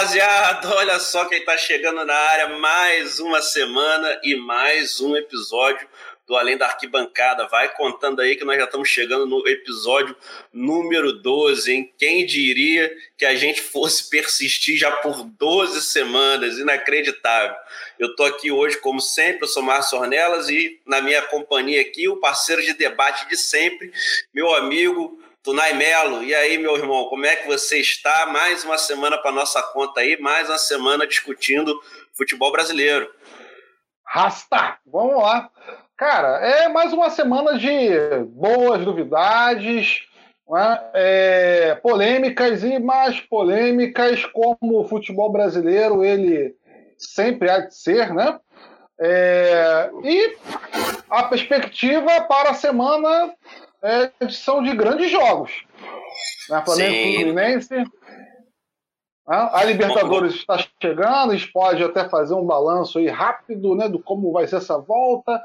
[0.00, 0.74] rapaziada!
[0.76, 2.58] Olha só quem está chegando na área.
[2.58, 5.86] Mais uma semana e mais um episódio
[6.26, 7.46] do Além da Arquibancada.
[7.48, 10.16] Vai contando aí que nós já estamos chegando no episódio
[10.54, 11.94] número 12, hein?
[11.98, 16.56] Quem diria que a gente fosse persistir já por 12 semanas?
[16.56, 17.56] Inacreditável.
[17.98, 22.08] Eu tô aqui hoje, como sempre, eu sou Márcio Ornelas e na minha companhia aqui,
[22.08, 23.92] o parceiro de debate de sempre,
[24.32, 28.26] meu amigo Tunai Melo, e aí, meu irmão, como é que você está?
[28.26, 31.80] Mais uma semana para nossa conta aí, mais uma semana discutindo
[32.12, 33.10] futebol brasileiro.
[34.04, 34.76] Rasta!
[34.84, 35.48] Vamos lá.
[35.96, 37.88] Cara, é mais uma semana de
[38.26, 40.02] boas novidades,
[40.46, 40.90] né?
[40.92, 46.54] é, polêmicas e mais polêmicas, como o futebol brasileiro ele
[46.98, 48.38] sempre há de ser, né?
[49.00, 50.36] É, e
[51.08, 53.34] a perspectiva para a semana
[53.82, 55.52] é, são de grandes jogos.
[56.48, 56.62] Né?
[56.64, 57.14] Flamengo Sim.
[57.14, 57.74] Fluminense.
[57.74, 57.84] Né?
[59.26, 64.02] A Libertadores está chegando, a gente pode até fazer um balanço aí rápido né, do
[64.02, 65.40] como vai ser essa volta.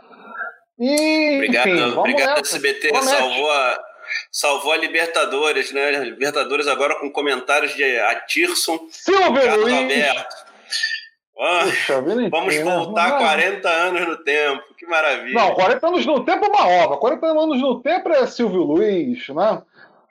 [0.79, 3.83] E, obrigado, enfim, obrigado SBT, salvou a,
[4.31, 5.91] salvou a Libertadores, né?
[6.03, 9.73] Libertadores agora com comentários de Atirson, Silvio Luiz.
[9.73, 10.44] Alberto.
[11.37, 12.29] Ah, Puxa, vamos
[12.63, 15.33] voltar não, 40 anos no tempo, que maravilha.
[15.33, 16.97] Não, 40 anos no tempo é uma obra.
[16.97, 19.61] 40 anos no tempo é Silvio Luiz, né?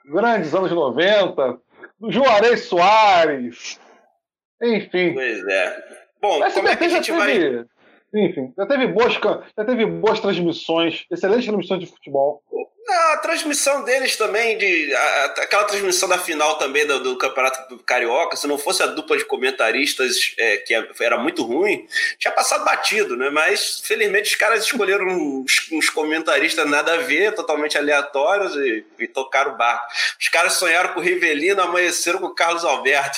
[0.05, 1.57] Grandes anos 90,
[2.09, 3.79] Juarez Soares,
[4.61, 5.13] enfim.
[5.15, 5.83] Pois é.
[6.21, 7.65] Bom, como é que a gente teve, vai...
[8.15, 12.41] Enfim, já teve, boas, já teve boas transmissões, excelentes transmissões de futebol.
[12.87, 18.37] A transmissão deles também, de, a, aquela transmissão da final também do, do, Campeonato Carioca,
[18.37, 21.87] se não fosse a dupla de comentaristas, é, que é, era muito ruim,
[22.19, 23.31] tinha passado batido, né?
[23.31, 29.07] Mas felizmente os caras escolheram uns, uns comentaristas nada a ver, totalmente aleatórios e, e
[29.07, 29.87] tocaram o barco.
[30.21, 33.17] Os caras sonharam com o Rivelino, amanheceram com o Carlos Alberto.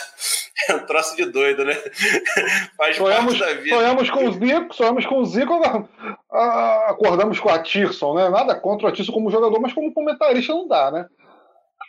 [0.70, 1.76] É um troço de doido, né?
[2.76, 3.76] Faz sonhamos, parte da vida.
[3.76, 5.62] Sonhamos com o Zico, sonhamos com o Zico,
[6.88, 8.30] acordamos com a Tirson, né?
[8.30, 11.06] Nada contra o Tirson como jogador, mas como comentarista não dá, né?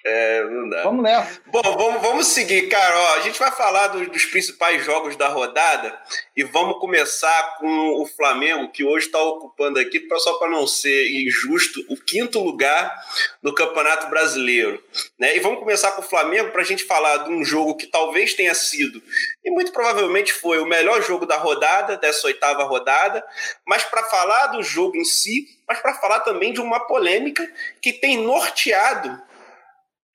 [0.04, 0.82] É, não dá.
[0.84, 1.40] Vamos nessa.
[1.46, 2.96] Bom, vamos, vamos seguir, cara.
[2.96, 5.98] Ó, a gente vai falar do, dos principais jogos da rodada
[6.36, 11.10] e vamos começar com o Flamengo, que hoje está ocupando aqui, só para não ser
[11.10, 12.94] injusto, o quinto lugar
[13.42, 14.82] no Campeonato Brasileiro.
[15.18, 15.36] Né?
[15.36, 18.34] E vamos começar com o Flamengo para a gente falar de um jogo que talvez
[18.34, 19.02] tenha sido,
[19.44, 23.24] e muito provavelmente foi, o melhor jogo da rodada, dessa oitava rodada,
[23.66, 27.46] mas para falar do jogo em si, mas para falar também de uma polêmica
[27.82, 29.27] que tem norteado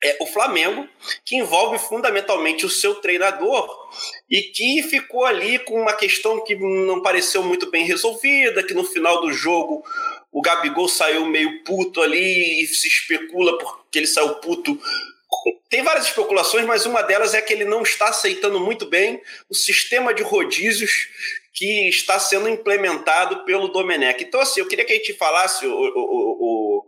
[0.04, 0.88] é o Flamengo,
[1.24, 3.68] que envolve fundamentalmente o seu treinador
[4.30, 8.84] e que ficou ali com uma questão que não pareceu muito bem resolvida, que no
[8.84, 9.84] final do jogo
[10.32, 14.78] o Gabigol saiu meio puto ali e se especula porque ele saiu puto.
[15.70, 19.56] Tem várias especulações, mas uma delas é que ele não está aceitando muito bem o
[19.56, 21.08] sistema de rodízios
[21.54, 24.24] que está sendo implementado pelo Domenech.
[24.24, 26.84] Então, assim, eu queria que a gente falasse, o, o, o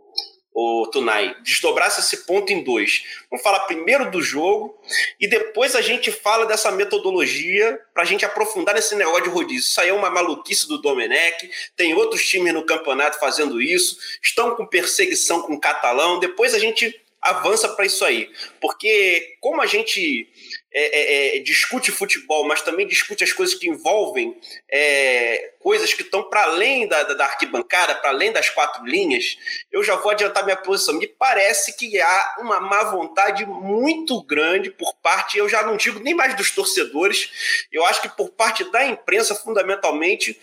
[0.58, 3.04] o Tunai, desdobrasse esse ponto em dois.
[3.30, 4.74] Vamos falar primeiro do jogo
[5.20, 9.68] e depois a gente fala dessa metodologia para a gente aprofundar nesse negócio de rodízio.
[9.68, 14.56] Isso aí é uma maluquice do Domenech, tem outros times no campeonato fazendo isso, estão
[14.56, 16.18] com perseguição com o catalão.
[16.18, 20.26] Depois a gente avança para isso aí, porque como a gente
[20.72, 24.38] é, é, é, discute futebol, mas também discute as coisas que envolvem
[24.70, 29.38] é, coisas que estão para além da, da, arquibancada, para além das quatro linhas,
[29.72, 30.94] eu já vou adiantar minha posição.
[30.94, 36.00] Me parece que há uma má vontade muito grande por parte, eu já não digo
[36.00, 40.38] nem mais dos torcedores, eu acho que por parte da imprensa, fundamentalmente,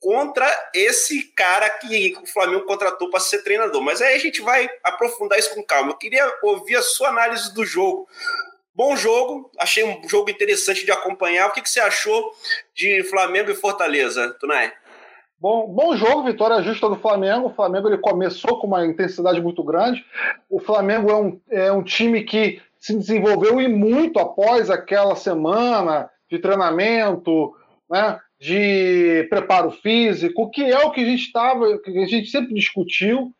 [0.00, 3.82] contra esse cara que o Flamengo contratou para ser treinador.
[3.82, 5.90] Mas aí a gente vai aprofundar isso com calma.
[5.90, 8.08] Eu queria ouvir a sua análise do jogo.
[8.78, 11.48] Bom jogo, achei um jogo interessante de acompanhar.
[11.48, 12.30] O que, que você achou
[12.72, 14.72] de Flamengo e Fortaleza, Tunai?
[15.40, 17.48] Bom, bom jogo, vitória justa do Flamengo.
[17.48, 20.04] O Flamengo ele começou com uma intensidade muito grande.
[20.48, 26.08] O Flamengo é um, é um time que se desenvolveu e muito após aquela semana
[26.30, 27.52] de treinamento,
[27.90, 32.54] né, de preparo físico, que é o que a gente estava, que a gente sempre
[32.54, 33.32] discutiu,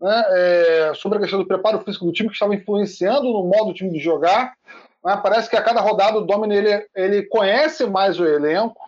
[0.00, 3.72] né, é, sobre a questão do preparo físico do time que estava influenciando no modo
[3.72, 4.54] do time de jogar.
[5.04, 5.20] Né?
[5.22, 8.80] Parece que a cada rodada o Domini ele, ele conhece mais o elenco.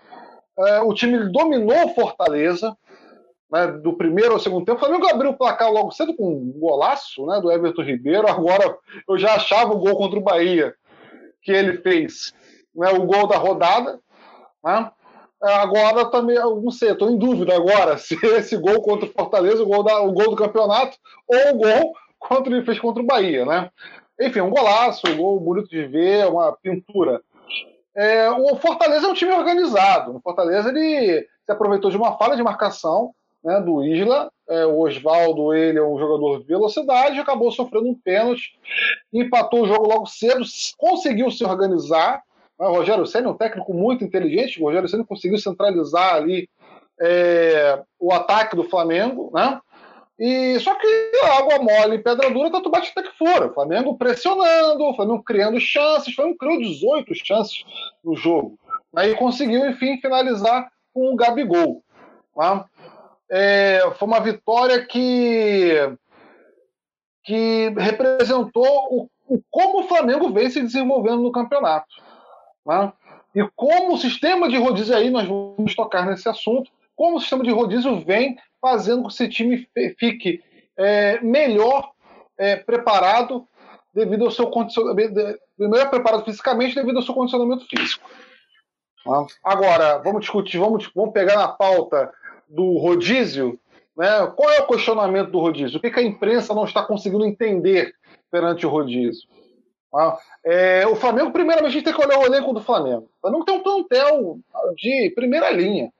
[0.58, 2.76] É, o time dominou Fortaleza
[3.50, 4.78] né, do primeiro ao segundo tempo.
[4.78, 8.28] O Flamengo abriu o placar logo cedo com um golaço né, do Everton Ribeiro.
[8.28, 8.76] Agora
[9.08, 10.74] eu já achava o gol contra o Bahia
[11.42, 12.34] que ele fez,
[12.74, 14.00] né, o gol da rodada.
[14.64, 14.90] Né?
[15.40, 19.66] Agora também, não sei, estou em dúvida agora se esse gol contra o Fortaleza, o
[19.66, 20.96] gol, da, o gol do campeonato,
[21.28, 23.70] ou o gol contra ele fez contra o Bahia, né?
[24.20, 27.20] Enfim, um golaço, um gol bonito de ver, uma pintura.
[27.94, 30.16] É, o Fortaleza é um time organizado.
[30.16, 34.30] O Fortaleza ele se aproveitou de uma falha de marcação né, do Isla.
[34.48, 38.58] É, o Oswaldo, ele é um jogador de velocidade, acabou sofrendo um pênalti,
[39.12, 40.44] empatou o jogo logo cedo,
[40.76, 42.22] conseguiu se organizar.
[42.58, 46.48] Né, o Rogério Senna é um técnico muito inteligente, o Rogério Senna conseguiu centralizar ali
[47.00, 49.60] é, o ataque do Flamengo, né?
[50.18, 53.46] E só que água mole pedra dura, tanto bate até que fora.
[53.46, 57.64] O Flamengo pressionando, o Flamengo criando chances, o Flamengo criou 18 chances
[58.02, 58.58] no jogo.
[58.94, 61.82] Aí conseguiu, enfim, finalizar com o Gabigol.
[62.34, 62.64] Tá?
[63.30, 65.74] É, foi uma vitória que,
[67.22, 71.94] que representou o, o, como o Flamengo vem se desenvolvendo no campeonato.
[72.64, 72.94] Tá?
[73.34, 77.44] E como o sistema de rodízio aí, nós vamos tocar nesse assunto, como o sistema
[77.44, 79.68] de rodízio vem fazendo com que esse time
[79.98, 80.42] fique
[80.76, 81.90] é, melhor
[82.38, 83.46] é, preparado
[83.94, 85.14] devido ao seu condicionamento,
[85.58, 88.08] melhor preparado fisicamente devido ao seu condicionamento físico.
[89.42, 92.12] Agora, vamos discutir, vamos, vamos pegar na pauta
[92.48, 93.58] do rodízio.
[93.96, 94.08] Né?
[94.36, 95.78] Qual é o questionamento do rodízio?
[95.78, 97.94] O que, que a imprensa não está conseguindo entender
[98.30, 99.26] perante o rodízio?
[100.44, 103.08] É, o Flamengo, primeiramente, a gente tem que olhar o elenco do Flamengo.
[103.16, 104.38] O Flamengo tem um plantel
[104.76, 105.90] de primeira linha.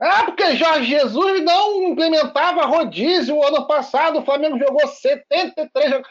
[0.00, 6.02] Ah, porque Jorge Jesus não implementava rodízio o ano passado, o Flamengo jogou 73.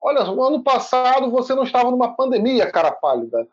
[0.00, 3.48] Olha, o ano passado você não estava numa pandemia, cara pálida.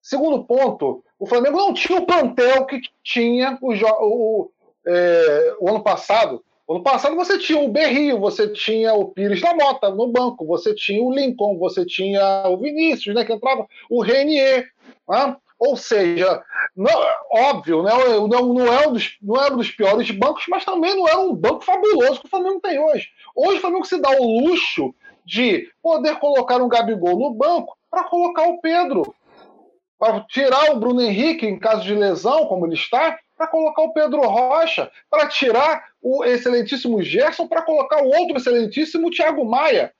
[0.00, 4.50] Segundo ponto, o Flamengo não tinha o plantel que tinha o, o,
[4.86, 6.42] é, o ano passado.
[6.66, 10.46] O ano passado você tinha o Berrio, você tinha o Pires da Mota no banco,
[10.46, 14.68] você tinha o Lincoln, você tinha o Vinícius, né, que entrava, o Renier.
[15.08, 15.36] Né?
[15.64, 16.42] Ou seja,
[16.74, 16.90] não,
[17.30, 20.96] óbvio, né, não, não, é um dos, não era um dos piores bancos, mas também
[20.96, 23.06] não era um banco fabuloso que o Flamengo tem hoje.
[23.32, 24.92] Hoje o Flamengo se dá o luxo
[25.24, 29.14] de poder colocar um Gabigol no banco para colocar o Pedro.
[30.00, 33.92] Para tirar o Bruno Henrique em caso de lesão, como ele está, para colocar o
[33.92, 39.92] Pedro Rocha, para tirar o excelentíssimo Gerson, para colocar o outro excelentíssimo Thiago Maia,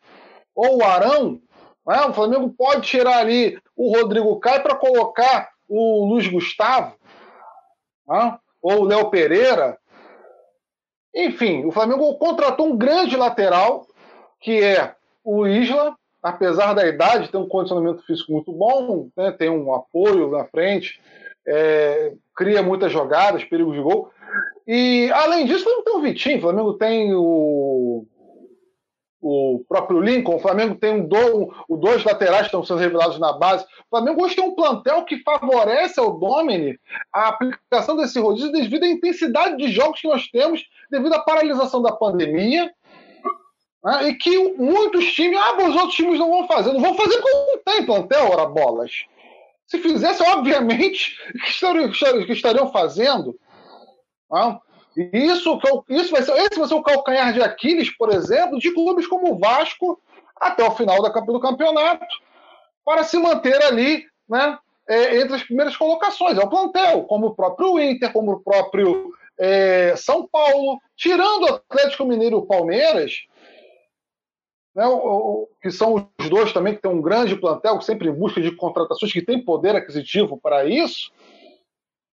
[0.57, 1.41] ou o Arão.
[1.87, 2.01] Né?
[2.07, 6.95] O Flamengo pode tirar ali o Rodrigo Caio para colocar o Luiz Gustavo,
[8.09, 8.39] né?
[8.61, 9.79] ou o Léo Pereira.
[11.15, 13.87] Enfim, o Flamengo contratou um grande lateral,
[14.41, 14.95] que é
[15.25, 19.33] o Isla, apesar da idade, tem um condicionamento físico muito bom, né?
[19.33, 21.01] tem um apoio na frente,
[21.47, 24.11] é, cria muitas jogadas, perigos de gol.
[24.67, 28.07] E além disso, o Flamengo tem o Vitinho, o Flamengo tem o
[29.23, 33.33] o próprio Lincoln, o Flamengo tem um do, o dois laterais estão sendo revelados na
[33.33, 33.65] base.
[33.65, 36.77] O Flamengo hoje tem um plantel que favorece ao Domini
[37.13, 41.81] a aplicação desse rodízio devido à intensidade de jogos que nós temos, devido à paralisação
[41.81, 42.69] da pandemia.
[43.85, 46.73] Né, e que muitos times, ah, os outros times não vão fazer.
[46.73, 49.05] Não vão fazer porque não tem plantel, ora bolas.
[49.69, 51.91] Se fizesse, obviamente, que estariam,
[52.27, 53.39] que estariam fazendo.
[54.97, 55.11] Né?
[55.13, 55.59] Isso,
[55.89, 59.33] isso vai ser, esse vai ser o calcanhar de Aquiles, por exemplo, de clubes como
[59.33, 60.01] o Vasco
[60.37, 62.07] até o final do campeonato,
[62.85, 64.59] para se manter ali né,
[64.89, 66.37] é, entre as primeiras colocações.
[66.37, 71.55] É o plantel, como o próprio Inter, como o próprio é, São Paulo, tirando o
[71.55, 73.25] Atlético Mineiro e o Palmeiras,
[74.75, 78.13] né, o, o, que são os dois também que têm um grande plantel, sempre em
[78.13, 81.13] busca de contratações que têm poder aquisitivo para isso.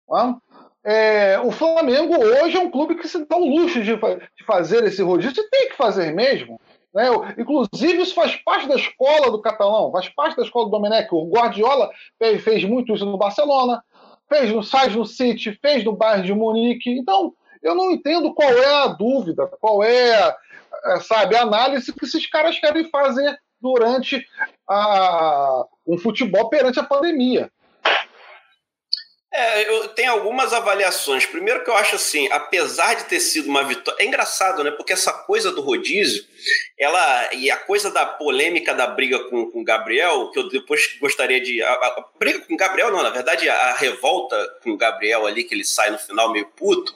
[0.09, 0.37] Né?
[0.85, 4.85] É, o Flamengo hoje é um clube que se dá o luxo de, de fazer
[4.85, 6.61] esse rodízio, e tem que fazer mesmo.
[6.95, 7.09] Né?
[7.39, 11.09] Inclusive, isso faz parte da escola do catalão, faz parte da escola do Domenech.
[11.11, 13.83] O Guardiola fez, muito isso no Barcelona,
[14.29, 16.91] fez no Sais no City, fez no Bayern de Munique.
[16.91, 20.37] Então, eu não entendo qual é a dúvida, qual é,
[20.85, 24.25] é sabe, a análise que esses caras querem fazer durante
[24.69, 27.51] a, um futebol perante a pandemia.
[29.37, 31.27] É, eu tenho algumas avaliações.
[31.27, 34.71] Primeiro que eu acho assim, apesar de ter sido uma vitória, é engraçado, né?
[34.71, 36.25] Porque essa coisa do rodízio,
[36.79, 41.41] ela e a coisa da polêmica da briga com o Gabriel, que eu depois gostaria
[41.41, 44.77] de a, a, briga com o Gabriel não, na verdade a, a, revolta com o
[44.77, 46.95] Gabriel ali que ele sai no final meio puto,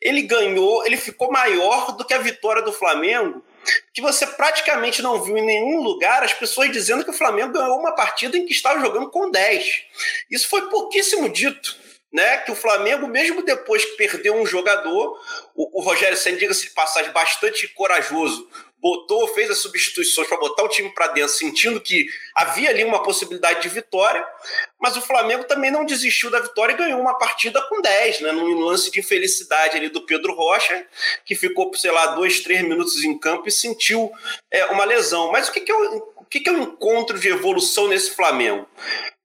[0.00, 3.44] ele ganhou, ele ficou maior do que a vitória do Flamengo
[3.92, 7.78] que você praticamente não viu em nenhum lugar as pessoas dizendo que o Flamengo ganhou
[7.78, 9.82] uma partida em que estava jogando com 10.
[10.30, 11.84] Isso foi pouquíssimo dito.
[12.12, 15.20] Né, que o Flamengo, mesmo depois que perdeu um jogador,
[15.52, 18.48] o, o Rogério Senna, diga-se de passagem, bastante corajoso,
[18.84, 23.02] botou, fez as substituições para botar o time para dentro, sentindo que havia ali uma
[23.02, 24.22] possibilidade de vitória,
[24.78, 28.32] mas o Flamengo também não desistiu da vitória e ganhou uma partida com 10, né,
[28.32, 30.86] num lance de infelicidade ali do Pedro Rocha,
[31.24, 34.12] que ficou, sei lá, dois, três minutos em campo e sentiu
[34.50, 35.32] é, uma lesão.
[35.32, 38.10] Mas o que, que, é o, o que, que é o encontro de evolução nesse
[38.10, 38.68] Flamengo?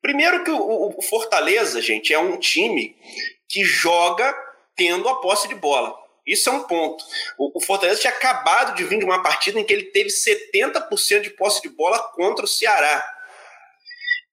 [0.02, 2.96] Primeiro que o, o Fortaleza, gente, é um time
[3.46, 4.34] que joga
[4.74, 5.94] tendo a posse de bola.
[6.30, 7.04] Isso é um ponto.
[7.40, 11.32] O, Fortaleza tinha acabado de vir de uma partida em que ele teve 70% de
[11.32, 13.04] posse de bola contra o Ceará.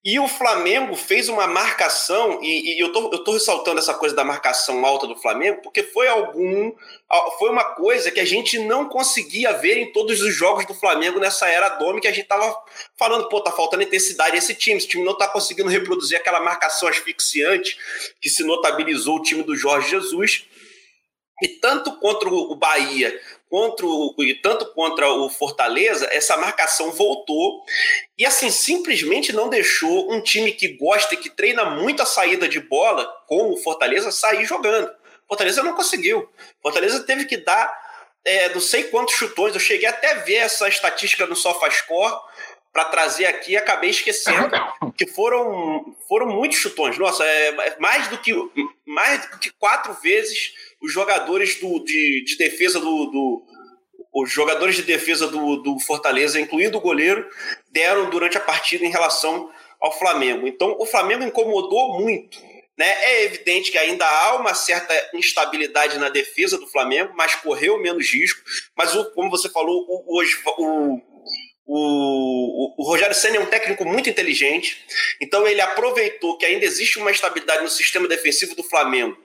[0.04, 4.22] E o Flamengo fez uma marcação, e, e eu, tô, tô ressaltando essa coisa da
[4.22, 6.70] marcação alta do Flamengo, porque foi algum.
[7.38, 11.18] Foi uma coisa que a gente não conseguia ver em todos os jogos do Flamengo
[11.18, 12.56] nessa era Domi, que a gente tava
[12.96, 14.76] falando, pô, tá faltando intensidade esse time.
[14.76, 17.76] Esse time não tá conseguindo reproduzir aquela marcação asfixiante
[18.20, 20.46] que se notabilizou o time do Jorge Jesus.
[21.42, 27.64] E tanto contra o Bahia contra o, tanto contra o Fortaleza, essa marcação voltou
[28.18, 32.48] e assim simplesmente não deixou um time que gosta e que treina muito a saída
[32.48, 34.90] de bola, como o Fortaleza, sair jogando.
[35.28, 36.28] Fortaleza não conseguiu.
[36.62, 37.86] Fortaleza teve que dar
[38.24, 39.54] é, não sei quantos chutões.
[39.54, 42.20] Eu cheguei até a ver essa estatística no SofaScore
[42.72, 44.50] para trazer aqui e acabei esquecendo
[44.98, 46.98] que foram, foram muitos chutões.
[46.98, 48.32] Nossa, é mais do que
[48.84, 50.52] mais do que quatro vezes
[50.82, 53.42] os jogadores do, de, de defesa do, do,
[54.14, 57.28] Os jogadores de defesa do, do Fortaleza, incluindo o goleiro,
[57.70, 60.46] deram durante a partida em relação ao Flamengo.
[60.46, 62.38] Então, o Flamengo incomodou muito.
[62.78, 62.86] Né?
[62.86, 68.12] É evidente que ainda há uma certa instabilidade na defesa do Flamengo, mas correu menos
[68.12, 68.40] risco.
[68.76, 70.20] Mas, o, como você falou, o,
[70.58, 71.00] o,
[71.68, 74.86] o, o, Rogério Senna é um técnico muito inteligente,
[75.20, 79.18] então ele aproveitou que ainda existe uma estabilidade no sistema defensivo do Flamengo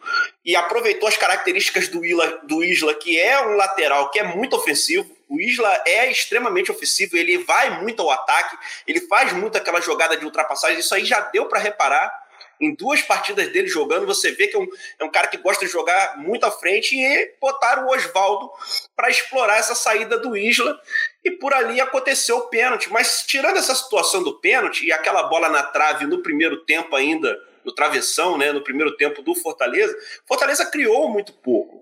[0.44, 4.56] e aproveitou as características do, Isla, do Isla, que é um lateral que é muito
[4.56, 5.16] ofensivo.
[5.30, 8.58] O Isla é extremamente ofensivo, ele vai muito ao ataque,
[8.88, 12.21] ele faz muito aquela jogada de ultrapassagem, isso aí já deu para reparar
[12.62, 14.68] em duas partidas dele jogando, você vê que é um,
[15.00, 18.52] é um cara que gosta de jogar muito à frente e botaram o Oswaldo
[18.96, 20.80] para explorar essa saída do Isla
[21.26, 22.92] e por ali aconteceu o pênalti.
[22.92, 27.36] Mas tirando essa situação do pênalti e aquela bola na trave no primeiro tempo ainda,
[27.66, 29.96] no travessão, né, no primeiro tempo do Fortaleza,
[30.28, 31.82] Fortaleza criou muito pouco.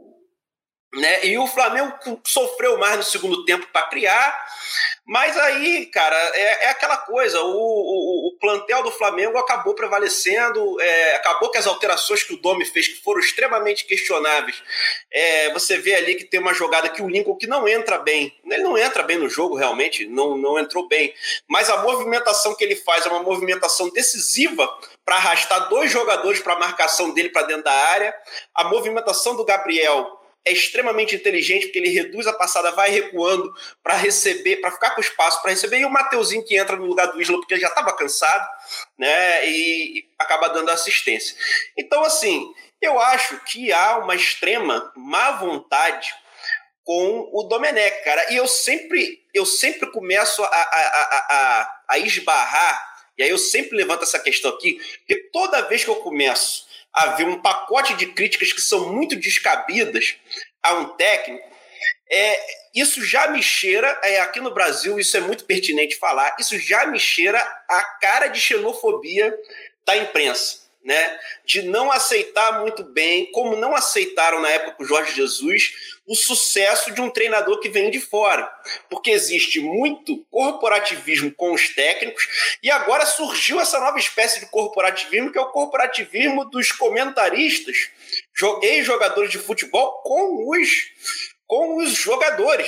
[0.95, 1.25] Né?
[1.25, 1.93] E o Flamengo
[2.25, 4.47] sofreu mais no segundo tempo para criar,
[5.09, 10.79] mas aí, cara, é, é aquela coisa: o, o, o, plantel do Flamengo acabou prevalecendo,
[10.79, 14.61] é, acabou que as alterações que o Domi fez, que foram extremamente questionáveis.
[15.11, 18.37] É, você vê ali que tem uma jogada que o Lincoln que não entra bem.
[18.45, 21.11] Ele não entra bem no jogo, realmente, não, não entrou bem.
[21.47, 24.69] Mas a movimentação que ele faz é uma movimentação decisiva
[25.03, 28.13] para arrastar dois jogadores para a marcação dele para dentro da área.
[28.53, 30.18] A movimentação do Gabriel
[30.49, 33.53] é extremamente inteligente, porque ele reduz a passada, vai recuando
[33.83, 37.07] para receber, para ficar com espaço para receber, e o Mateuzinho que entra no lugar
[37.07, 38.47] do Isla, porque ele já estava cansado,
[38.97, 39.47] né?
[39.47, 41.35] E, e acaba dando assistência.
[41.77, 42.51] Então, assim,
[42.81, 46.13] eu acho que há uma extrema má vontade
[46.83, 48.31] com o Domenech, cara.
[48.31, 53.37] E eu sempre, eu sempre começo a, a, a, a, a esbarrar, e aí eu
[53.37, 58.07] sempre levanto essa questão aqui, porque toda vez que eu começo haver um pacote de
[58.07, 60.17] críticas que são muito descabidas
[60.61, 61.47] a um técnico,
[62.11, 62.39] é,
[62.73, 66.85] isso já me cheira, é, aqui no Brasil isso é muito pertinente falar, isso já
[66.87, 69.35] me cheira a cara de xenofobia
[69.85, 74.87] da imprensa né, de não aceitar muito bem, como não aceitaram na época com o
[74.87, 75.73] Jorge Jesus,
[76.07, 78.51] o sucesso de um treinador que vem de fora.
[78.89, 85.31] Porque existe muito corporativismo com os técnicos e agora surgiu essa nova espécie de corporativismo,
[85.31, 87.89] que é o corporativismo dos comentaristas,
[88.61, 90.69] ex-jogadores de futebol com os,
[91.45, 92.67] com os jogadores.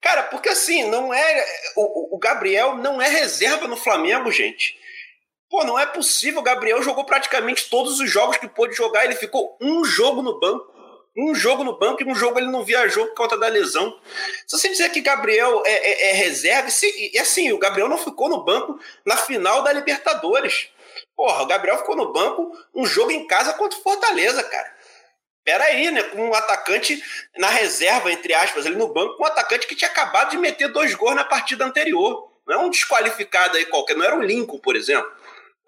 [0.00, 1.46] Cara, porque assim, não é.
[1.74, 4.78] O, o Gabriel não é reserva no Flamengo, gente.
[5.50, 6.40] Pô, não é possível.
[6.40, 9.04] O Gabriel jogou praticamente todos os jogos que pôde jogar.
[9.04, 10.76] Ele ficou um jogo no banco.
[11.16, 13.98] Um jogo no banco e um jogo ele não viajou por conta da lesão.
[14.46, 18.28] Se você dizer que Gabriel é, é, é reserva, e, assim, o Gabriel não ficou
[18.28, 20.68] no banco na final da Libertadores.
[21.16, 24.72] Porra, o Gabriel ficou no banco um jogo em casa contra o Fortaleza, cara.
[25.44, 26.04] Pera aí, né?
[26.04, 27.02] Com um atacante
[27.36, 30.68] na reserva, entre aspas, ali no banco, com um atacante que tinha acabado de meter
[30.68, 32.30] dois gols na partida anterior.
[32.46, 35.10] Não é um desqualificado aí qualquer, não era o Lincoln, por exemplo.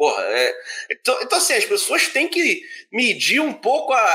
[0.01, 0.57] Porra, é...
[0.91, 4.07] então, então, assim, as pessoas têm que medir um pouco a, a,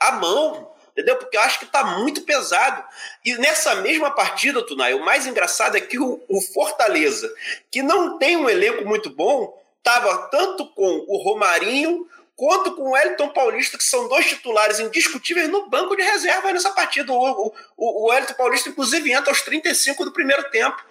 [0.00, 1.14] a, a mão, entendeu?
[1.18, 2.82] Porque eu acho que tá muito pesado.
[3.24, 7.32] E nessa mesma partida, Tunai, o mais engraçado é que o, o Fortaleza,
[7.70, 12.90] que não tem um elenco muito bom, tava tanto com o Romarinho quanto com o
[12.90, 17.12] Wellington Paulista, que são dois titulares indiscutíveis no banco de reserva nessa partida.
[17.12, 20.84] O, o, o Wellington Paulista, inclusive, entra aos 35 do primeiro tempo.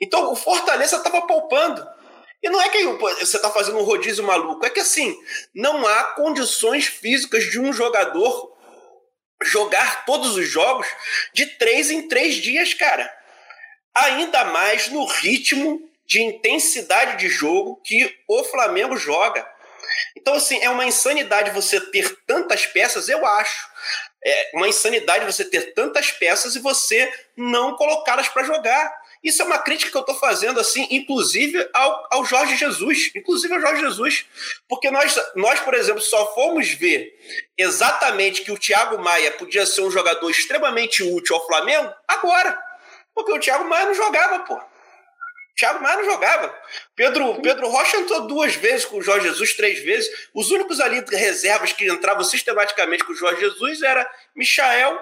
[0.00, 1.95] Então o Fortaleza estava poupando.
[2.46, 5.20] E não é que você está fazendo um rodízio maluco, é que assim,
[5.52, 8.56] não há condições físicas de um jogador
[9.42, 10.86] jogar todos os jogos
[11.34, 13.12] de três em três dias, cara.
[13.92, 19.44] Ainda mais no ritmo de intensidade de jogo que o Flamengo joga.
[20.16, 23.68] Então, assim, é uma insanidade você ter tantas peças, eu acho.
[24.24, 29.05] É uma insanidade você ter tantas peças e você não colocá-las para jogar.
[29.22, 33.10] Isso é uma crítica que eu estou fazendo, assim, inclusive ao, ao Jorge Jesus.
[33.14, 34.26] Inclusive ao Jorge Jesus.
[34.68, 37.18] Porque nós, nós, por exemplo, só fomos ver
[37.56, 42.58] exatamente que o Thiago Maia podia ser um jogador extremamente útil ao Flamengo agora.
[43.14, 44.60] Porque o Thiago Maia não jogava, pô.
[45.56, 46.54] Thiago Maia não jogava.
[46.94, 50.28] Pedro, Pedro Rocha entrou duas vezes com o Jorge Jesus, três vezes.
[50.34, 55.00] Os únicos ali reservas que entravam sistematicamente com o Jorge Jesus era Michael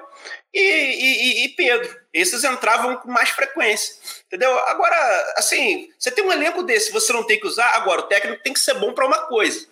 [0.53, 2.01] e, e, e, Pedro.
[2.13, 3.97] Esses entravam com mais frequência.
[4.27, 4.57] Entendeu?
[4.69, 7.75] Agora, assim, você tem um elenco desse, você não tem que usar.
[7.75, 9.67] Agora, o técnico tem que ser bom para uma coisa.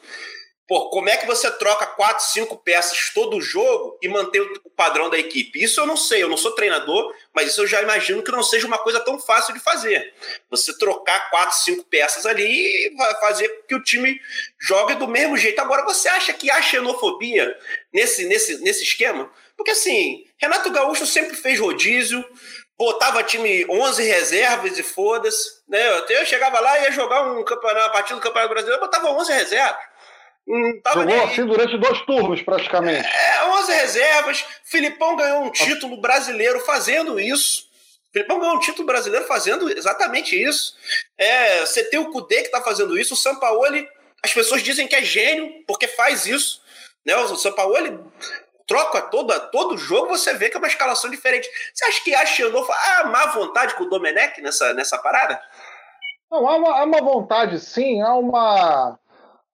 [0.73, 5.11] Pô, como é que você troca quatro, cinco peças todo jogo e mantém o padrão
[5.11, 5.63] da equipe?
[5.63, 8.43] Isso eu não sei, eu não sou treinador, mas isso eu já imagino que não
[8.43, 10.15] seja uma coisa tão fácil de fazer.
[10.49, 12.47] Você trocar quatro, cinco peças ali
[12.87, 14.19] e fazer que o time
[14.59, 15.61] jogue do mesmo jeito.
[15.61, 17.55] Agora, você acha que há xenofobia
[17.93, 19.31] nesse, nesse, nesse esquema?
[19.55, 22.25] Porque assim, Renato Gaúcho sempre fez rodízio,
[22.79, 25.61] botava time 11 reservas e foda-se.
[25.69, 25.87] Né?
[26.09, 29.33] Eu chegava lá e ia jogar um campeonato, uma partida do Campeonato Brasileiro, botava 11
[29.35, 29.92] reservas.
[30.93, 33.07] Jogou assim durante dois turnos, praticamente.
[33.07, 34.45] É, 11 reservas.
[34.65, 37.71] Filipão ganhou um título brasileiro fazendo isso.
[38.13, 40.75] Filipão ganhou um título brasileiro fazendo exatamente isso.
[41.17, 43.15] É, você tem o Cudê que está fazendo isso.
[43.15, 43.89] O Sampaoli,
[44.23, 46.61] as pessoas dizem que é gênio porque faz isso.
[47.07, 47.17] Né?
[47.17, 47.99] O Sampaoli
[48.67, 51.49] troca todo, todo jogo, você vê que é uma escalação diferente.
[51.73, 55.41] Você acha que a Xenofa há má vontade com o Domenech nessa, nessa parada?
[56.31, 58.01] Não, há uma, há uma vontade, sim.
[58.01, 58.99] Há uma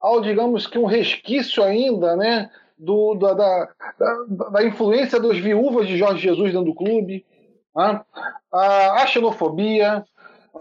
[0.00, 3.68] ao, digamos que, um resquício ainda né, do, da, da,
[4.50, 7.24] da, influência dos viúvas de Jorge Jesus dentro do clube,
[7.74, 8.00] né,
[8.52, 10.04] a, a xenofobia,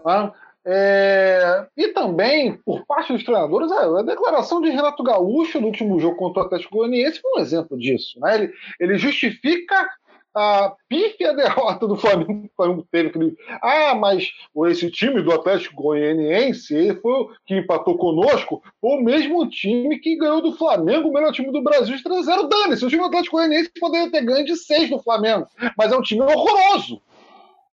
[0.04, 0.32] né,
[0.70, 6.16] é, e também, por parte dos treinadores, a, declaração de Renato Gaúcho no último jogo
[6.16, 8.20] contra o Atlético Goianiense foi um exemplo disso.
[8.20, 8.34] Né?
[8.34, 9.88] Ele, ele justifica
[10.34, 13.36] a pífia derrota do Flamengo, o Flamengo teve aquele.
[13.62, 14.30] Ah, mas
[14.66, 20.16] esse time do Atlético Goianiense ele foi que empatou conosco, foi o mesmo time que
[20.16, 22.48] ganhou do Flamengo, o melhor time do Brasil, de 3x0.
[22.48, 25.96] Dane-se, o time do Atlético Goianiense poderia ter ganho de 6 do Flamengo, mas é
[25.96, 27.00] um time horroroso.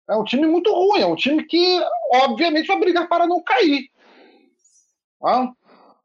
[0.09, 3.88] É um time muito ruim, é um time que, obviamente, vai brigar para não cair.
[5.23, 5.51] Ah?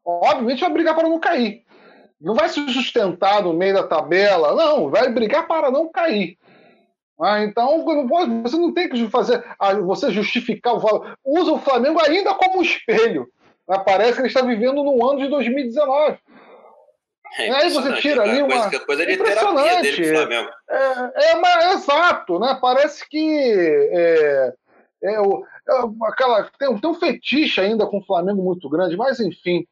[0.06, 1.64] Obviamente, vai brigar para não cair.
[2.20, 6.38] Não vai se sustentar no meio da tabela, não, vai brigar para não cair.
[7.22, 7.84] Ah, então
[8.42, 9.44] você não tem que fazer,
[9.84, 11.18] você justificar o valor.
[11.24, 13.28] Usa o Flamengo ainda como espelho.
[13.68, 16.18] Ah, parece que ele está vivendo no ano de 2019.
[17.38, 18.70] É Aí você tira ali uma.
[18.70, 20.50] Coisa, coisa de terapia dele Flamengo.
[20.70, 22.58] É, é, uma, exato, né?
[22.60, 24.54] Parece que é,
[25.04, 29.20] é, o, é aquela, tem, tem um fetiche ainda com o Flamengo muito grande, mas
[29.20, 29.68] enfim.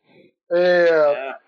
[0.52, 1.47] É, é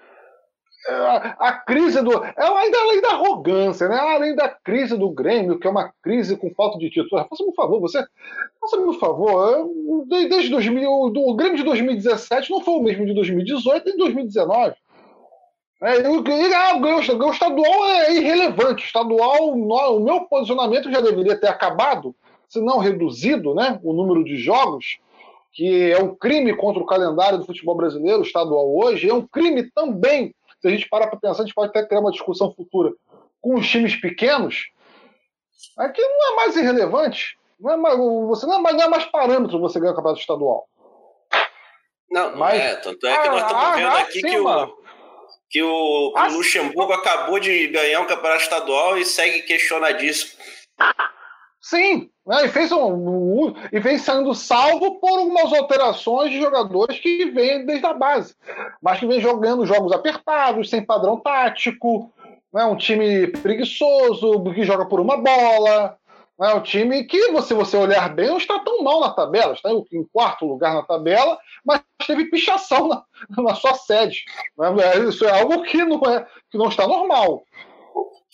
[1.40, 2.12] a, crise do.
[2.24, 3.98] É ainda além da arrogância, né?
[3.98, 7.26] além da crise do Grêmio, que é uma crise com falta de título.
[7.30, 8.04] Faça-me um favor, você.
[8.60, 9.70] Faça-me um favor.
[10.08, 14.76] Desde 2000, o Grêmio de 2017 não foi o mesmo de 2018 nem de 2019.
[15.82, 16.24] É, eu,
[16.56, 18.86] ah, o estadual é irrelevante.
[18.86, 22.14] Estadual, o meu posicionamento já deveria ter acabado,
[22.50, 23.80] se não reduzido, né?
[23.82, 25.00] O número de jogos,
[25.54, 29.72] que é um crime contra o calendário do futebol brasileiro, estadual hoje, é um crime
[29.72, 32.92] também se a gente parar para pensar, a gente pode até criar uma discussão futura
[33.42, 34.66] com os times pequenos,
[35.78, 37.38] aqui não é mais irrelevante.
[37.60, 40.22] Não é mais, você não é mais, não é mais parâmetro você ganhar o campeonato
[40.22, 40.66] estadual.
[42.10, 42.76] Não, não Mas, é.
[42.78, 44.78] Tanto é que nós estamos ah, vendo ah, aqui que o,
[45.50, 50.40] que o, o Luxemburgo acabou de ganhar um campeonato estadual e segue questionadíssimo.
[51.62, 52.46] Sim, né?
[52.46, 57.66] e, fez um, um, e vem sendo salvo por algumas alterações de jogadores que vêm
[57.66, 58.34] desde a base,
[58.82, 62.14] mas que vem jogando jogos apertados, sem padrão tático,
[62.54, 62.64] né?
[62.64, 65.98] um time preguiçoso, que joga por uma bola,
[66.40, 66.54] né?
[66.54, 70.04] um time que, se você olhar bem, não está tão mal na tabela, está em
[70.14, 73.04] quarto lugar na tabela, mas teve pichação na,
[73.38, 74.24] na sua sede.
[74.58, 74.70] Né?
[75.10, 77.44] Isso é algo que não, é, que não está normal.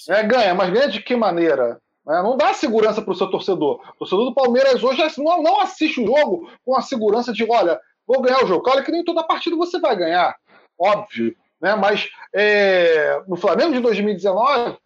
[0.10, 1.82] É, ganha, mas ganha de que maneira?
[2.06, 2.22] Né?
[2.22, 3.82] Não dá segurança para o seu torcedor.
[3.96, 8.22] O torcedor do Palmeiras hoje não, assiste o jogo com a segurança de, olha, vou
[8.22, 8.70] ganhar o jogo.
[8.70, 10.36] Olha que nem toda partida você vai ganhar,
[10.80, 11.36] óbvio.
[11.60, 11.76] Né?
[11.76, 14.78] Mas é, no Flamengo de 2019,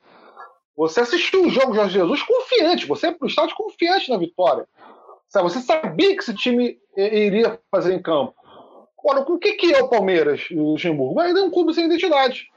[0.75, 4.65] você assistiu o jogo Jorge Jesus confiante, você é para o estádio confiante na vitória.
[5.29, 8.33] Você sabia que esse time iria fazer em campo.
[8.97, 11.19] Agora, o que, que é o Palmeiras, o Luxemburgo?
[11.19, 12.47] Ainda é um clube sem identidade.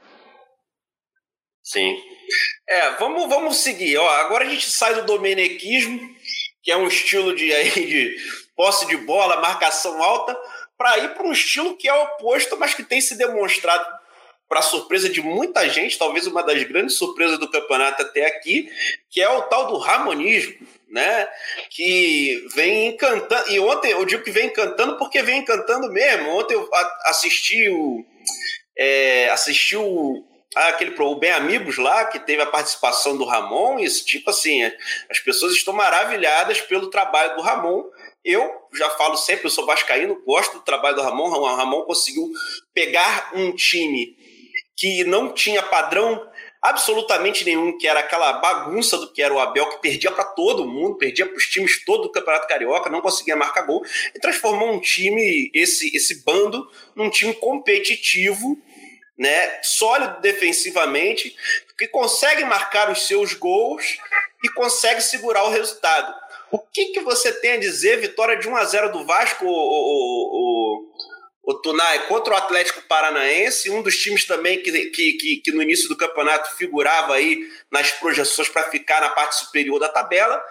[1.63, 1.95] Sim.
[2.67, 3.97] É, vamos, vamos seguir.
[3.97, 5.99] Ó, agora a gente sai do domenequismo,
[6.61, 8.15] que é um estilo de, aí, de,
[8.55, 10.37] posse de bola, marcação alta,
[10.77, 13.85] para ir para um estilo que é oposto, mas que tem se demonstrado
[14.47, 18.69] para surpresa de muita gente, talvez uma das grandes surpresas do campeonato até aqui,
[19.09, 21.27] que é o tal do Ramonismo, né?
[21.71, 23.49] Que vem encantando.
[23.51, 26.29] E ontem eu digo que vem encantando porque vem encantando mesmo.
[26.37, 26.69] Ontem eu
[27.05, 28.05] assisti o.
[28.77, 30.23] É, assisti o,
[30.55, 34.63] aquele o Bem Amigos lá, que teve a participação do Ramon, e tipo assim,
[35.09, 37.83] as pessoas estão maravilhadas pelo trabalho do Ramon.
[38.23, 41.29] Eu já falo sempre, eu sou vascaíno, gosto do trabalho do Ramon.
[41.29, 42.31] O Ramon conseguiu
[42.73, 44.15] pegar um time
[44.75, 46.25] que não tinha padrão
[46.63, 50.65] absolutamente nenhum, que era aquela bagunça do que era o Abel, que perdia para todo
[50.65, 53.83] mundo, perdia para os times todo do Campeonato Carioca, não conseguia marcar gol,
[54.15, 58.57] e transformou um time, esse, esse bando, num time competitivo,
[59.17, 61.35] né, sólido defensivamente,
[61.77, 63.97] que consegue marcar os seus gols
[64.43, 66.13] e consegue segurar o resultado.
[66.51, 69.49] O que, que você tem a dizer, vitória de 1 a 0 do Vasco, o,
[69.49, 70.91] o,
[71.43, 75.51] o, o Tunai, contra o Atlético Paranaense, um dos times também que, que, que, que
[75.51, 77.39] no início do campeonato figurava aí
[77.71, 80.43] nas projeções para ficar na parte superior da tabela.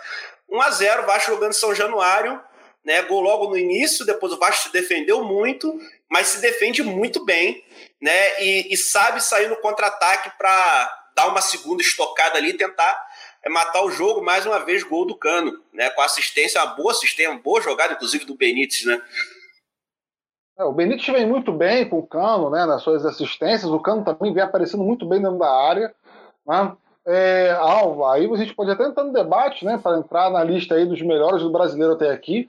[0.48, 2.40] 1 a 0 Vasco jogando São Januário,
[2.84, 3.02] né?
[3.02, 5.78] Gol logo no início, depois o Vasco se defendeu muito,
[6.12, 7.64] mas se defende muito bem,
[7.98, 8.38] né?
[8.38, 13.02] E, e sabe sair no contra-ataque para dar uma segunda estocada ali e tentar
[13.42, 15.88] é, matar o jogo mais uma vez gol do Cano, né?
[15.88, 19.00] Com assistência, uma boa assistência, uma boa jogada inclusive do Benítez, né?
[20.58, 22.66] É, o Benítez vem muito bem com o Cano, né?
[22.66, 25.94] Nas suas assistências, o Cano também vem aparecendo muito bem dentro da área,
[26.46, 26.76] né?
[27.06, 30.76] É, Alva, aí a gente pode até entrar no debate, né, para entrar na lista
[30.76, 32.48] aí dos melhores do brasileiro até aqui.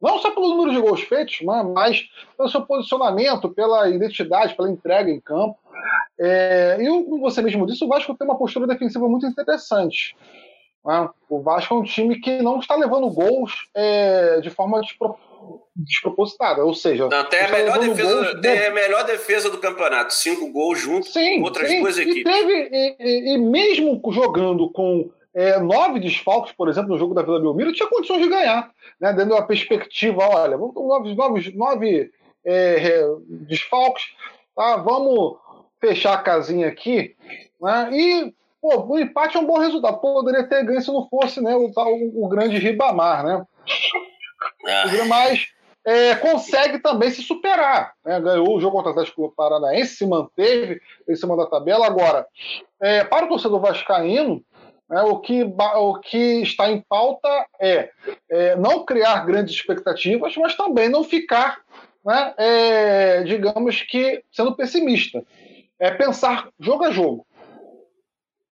[0.00, 5.10] Não só pelo número de gols feitos, mas pelo seu posicionamento, pela identidade, pela entrega
[5.10, 5.58] em campo.
[6.18, 10.16] É, e como você mesmo disse, o Vasco tem uma postura defensiva muito interessante.
[10.84, 11.08] Né?
[11.28, 14.80] O Vasco é um time que não está levando gols é, de forma
[15.76, 20.50] despropositada, ou seja, não, tem, a melhor defesa, tem a melhor defesa do campeonato, cinco
[20.50, 21.80] gols juntos com outras sim.
[21.80, 22.20] duas equipes.
[22.20, 27.14] E, teve, e, e, e mesmo jogando com é, nove desfalques, por exemplo, no jogo
[27.14, 29.12] da Vila Belmiro, tinha condições de ganhar, né?
[29.12, 32.10] dando uma perspectiva, olha, vamos nove, nove, nove
[32.44, 33.04] é,
[33.46, 34.02] desfalques,
[34.56, 34.78] tá?
[34.78, 35.36] vamos
[35.80, 37.14] fechar a casinha aqui,
[37.60, 37.88] né?
[37.92, 41.54] e pô, o empate é um bom resultado, poderia ter ganho se não fosse né,
[41.54, 43.46] o, o, o grande Ribamar, né?
[44.66, 45.04] Ah.
[45.06, 45.46] Mas
[45.88, 47.94] é, consegue também se superar.
[48.04, 48.20] Né?
[48.20, 51.86] Ganhou o jogo contra o Atlético Paranaense, se manteve em cima da tabela.
[51.86, 52.26] Agora,
[52.82, 54.42] é, para o torcedor vascaíno,
[54.88, 57.28] né, o, que, o que está em pauta
[57.60, 57.90] é,
[58.30, 61.60] é, não criar grandes expectativas, mas também não ficar,
[62.04, 65.22] né, é, digamos que, sendo pessimista.
[65.78, 67.26] É pensar jogo a jogo.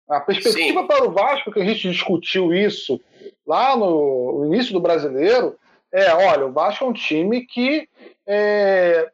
[0.09, 0.87] A perspectiva Sim.
[0.87, 3.01] para o Vasco, que a gente discutiu isso
[3.47, 5.57] lá no, início do brasileiro,
[5.90, 7.88] é: olha, o Vasco é um time que
[8.27, 9.11] é,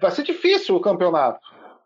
[0.00, 1.40] vai ser difícil o campeonato.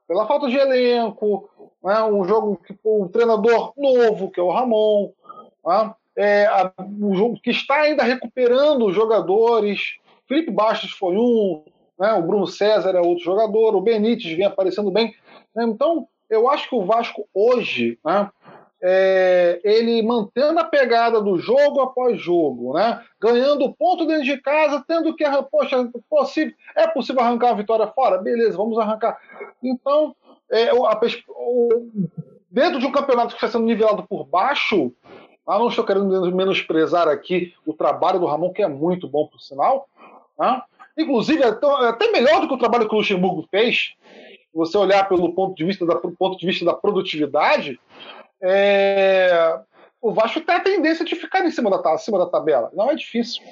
[0.07, 1.49] Pela falta de elenco,
[1.83, 5.11] né, um jogo que um treinador novo, que é o Ramon,
[5.65, 9.97] né, é, a, um jogo que está ainda recuperando os jogadores.
[10.27, 11.63] Felipe Bastos foi um,
[11.99, 15.15] né, o Bruno César é outro jogador, o Benítez vem aparecendo bem.
[15.57, 18.31] Então, eu acho que o Vasco hoje, né,
[18.87, 23.03] é, ele mantendo a pegada do jogo após jogo, né?
[23.19, 28.19] ganhando ponto dentro de casa, tendo que, poxa, possível, é possível arrancar uma vitória fora?
[28.19, 29.19] Beleza, vamos arrancar.
[29.63, 30.15] Então,
[30.51, 31.91] é, a, o,
[32.51, 34.93] dentro de um campeonato que está sendo nivelado por baixo,
[35.47, 39.41] ah, não estou querendo menosprezar aqui o trabalho do Ramon, que é muito bom, por
[39.41, 39.89] sinal.
[40.39, 40.61] Né?
[40.99, 43.95] Inclusive, é, é até melhor do que o trabalho que o Luxemburgo fez.
[44.51, 47.81] Se você olhar pelo ponto de vista da, ponto de vista da produtividade,
[48.47, 49.59] é,
[50.01, 52.71] o Vasco tem a tendência de ficar em cima da, acima da tabela.
[52.75, 53.43] Não é difícil.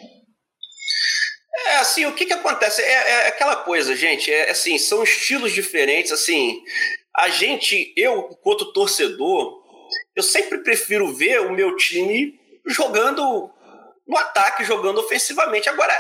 [1.67, 2.83] É, assim, o que que acontece?
[2.83, 6.63] É, é aquela coisa, gente, é assim, são estilos diferentes, assim,
[7.17, 9.63] a gente, eu, enquanto torcedor,
[10.15, 13.51] eu sempre prefiro ver o meu time jogando
[14.07, 15.69] no ataque, jogando ofensivamente.
[15.69, 15.93] Agora,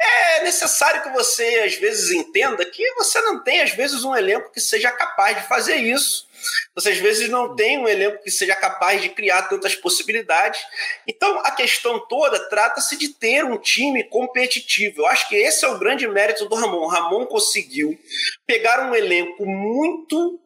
[0.00, 4.52] é necessário que você, às vezes, entenda que você não tem, às vezes, um elenco
[4.52, 6.26] que seja capaz de fazer isso
[6.74, 10.60] você às vezes não tem um elenco que seja capaz de criar tantas possibilidades.
[11.06, 15.02] Então a questão toda trata-se de ter um time competitivo.
[15.02, 16.80] Eu acho que esse é o grande mérito do Ramon.
[16.80, 17.98] O Ramon conseguiu
[18.46, 20.40] pegar um elenco muito,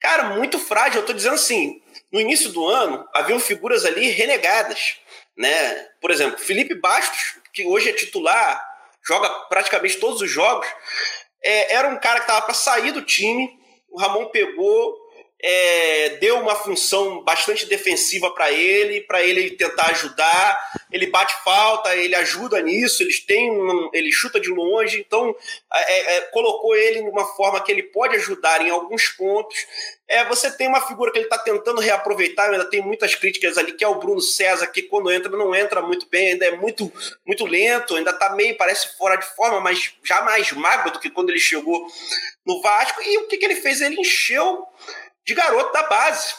[0.00, 0.96] cara, muito frágil.
[0.96, 4.96] Eu estou dizendo assim, no início do ano haviam figuras ali renegadas,
[5.36, 5.88] né?
[6.00, 8.64] Por exemplo, Felipe Bastos, que hoje é titular,
[9.06, 10.66] joga praticamente todos os jogos,
[11.42, 13.58] é, era um cara que estava para sair do time.
[13.90, 14.96] O Ramon pegou,
[15.42, 20.72] é, deu uma função bastante defensiva para ele, para ele tentar ajudar.
[20.90, 25.34] Ele bate falta, ele ajuda nisso, eles têm um, ele chuta de longe, então
[25.72, 29.66] é, é, colocou ele numa forma que ele pode ajudar em alguns pontos.
[30.08, 33.72] É, você tem uma figura que ele está tentando reaproveitar, ainda tem muitas críticas ali,
[33.72, 36.92] que é o Bruno César, que quando entra não entra muito bem, ainda é muito,
[37.26, 41.10] muito lento, ainda está meio, parece fora de forma, mas já mais magro do que
[41.10, 41.86] quando ele chegou
[42.46, 43.02] no Vasco.
[43.02, 43.80] E o que, que ele fez?
[43.80, 44.66] Ele encheu
[45.24, 46.34] de garoto da base.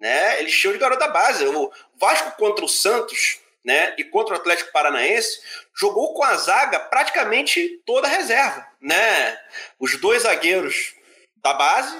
[0.00, 0.38] Né?
[0.38, 1.44] Ele encheu de garoto da base.
[1.46, 5.40] O Vasco contra o Santos né, e contra o Atlético Paranaense
[5.74, 8.66] jogou com a zaga praticamente toda a reserva.
[8.80, 9.38] Né?
[9.78, 10.94] Os dois zagueiros
[11.42, 11.96] da base,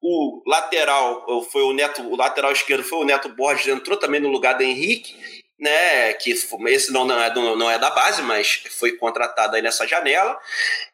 [0.00, 4.28] o lateral foi o Neto, o lateral esquerdo foi o Neto Borges, entrou também no
[4.28, 5.16] lugar do Henrique,
[5.58, 6.12] né?
[6.14, 10.38] Que esse não, não, é, não é da base, mas foi contratado aí nessa janela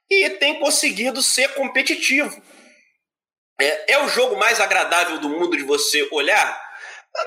[0.09, 2.41] e tem conseguido ser competitivo.
[3.61, 6.71] É, é o jogo mais agradável do mundo de você olhar?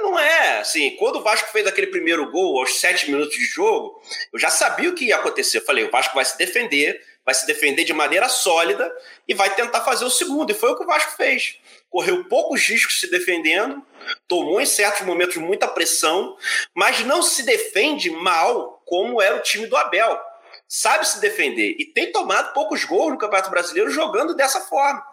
[0.01, 4.01] Não é, assim, quando o Vasco fez aquele primeiro gol aos sete minutos de jogo,
[4.31, 5.57] eu já sabia o que ia acontecer.
[5.57, 8.91] Eu falei, o Vasco vai se defender, vai se defender de maneira sólida
[9.27, 10.49] e vai tentar fazer o segundo.
[10.51, 11.57] E foi o que o Vasco fez.
[11.89, 13.85] Correu poucos riscos se defendendo,
[14.27, 16.35] tomou em certos momentos muita pressão,
[16.73, 20.19] mas não se defende mal como era o time do Abel.
[20.67, 25.12] Sabe se defender e tem tomado poucos gols no Campeonato Brasileiro jogando dessa forma.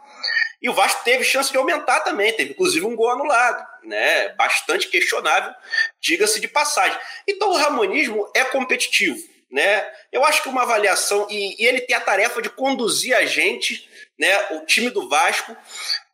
[0.63, 4.29] E o Vasco teve chance de aumentar também, teve inclusive um gol anulado, né?
[4.31, 5.53] Bastante questionável,
[6.01, 6.99] diga-se de passagem.
[7.27, 9.91] Então o Ramonismo é competitivo, né?
[10.13, 13.89] Eu acho que uma avaliação e, e ele tem a tarefa de conduzir a gente,
[14.19, 14.57] né?
[14.57, 15.57] O time do Vasco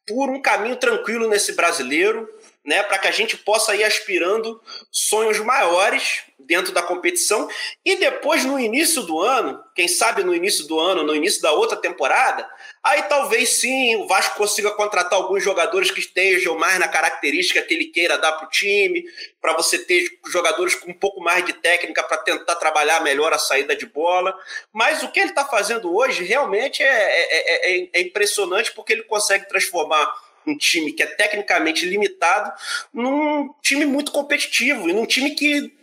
[0.07, 2.29] por um caminho tranquilo nesse brasileiro,
[2.67, 7.49] né, para que a gente possa ir aspirando sonhos maiores dentro da competição
[7.85, 11.53] e depois no início do ano, quem sabe no início do ano, no início da
[11.53, 12.49] outra temporada,
[12.83, 17.73] aí talvez sim o Vasco consiga contratar alguns jogadores que estejam mais na característica que
[17.73, 19.05] ele queira dar para o time,
[19.41, 23.39] para você ter jogadores com um pouco mais de técnica para tentar trabalhar melhor a
[23.39, 24.37] saída de bola.
[24.73, 29.03] Mas o que ele está fazendo hoje realmente é, é, é, é impressionante porque ele
[29.05, 30.13] consegue transformar
[30.47, 32.53] um time que é tecnicamente limitado
[32.93, 35.75] num time muito competitivo e num time que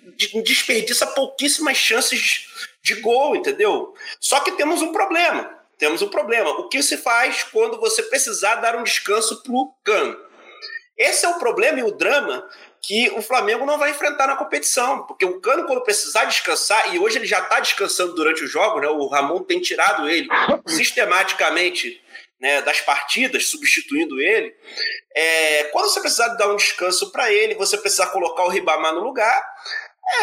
[0.43, 2.47] desperdiça pouquíssimas chances
[2.81, 3.93] de gol, entendeu?
[4.19, 5.59] Só que temos um problema.
[5.77, 6.49] Temos um problema.
[6.51, 10.17] O que se faz quando você precisar dar um descanso pro Cano?
[10.97, 12.47] Esse é o problema e o drama
[12.79, 16.99] que o Flamengo não vai enfrentar na competição, porque o Cano, quando precisar descansar, e
[16.99, 18.87] hoje ele já está descansando durante o jogo, né?
[18.89, 20.27] O Ramon tem tirado ele
[20.67, 22.01] sistematicamente
[22.43, 24.53] né, das partidas, substituindo ele,
[25.15, 28.99] é, quando você precisar dar um descanso para ele, você precisar colocar o Ribamar no
[28.99, 29.41] lugar,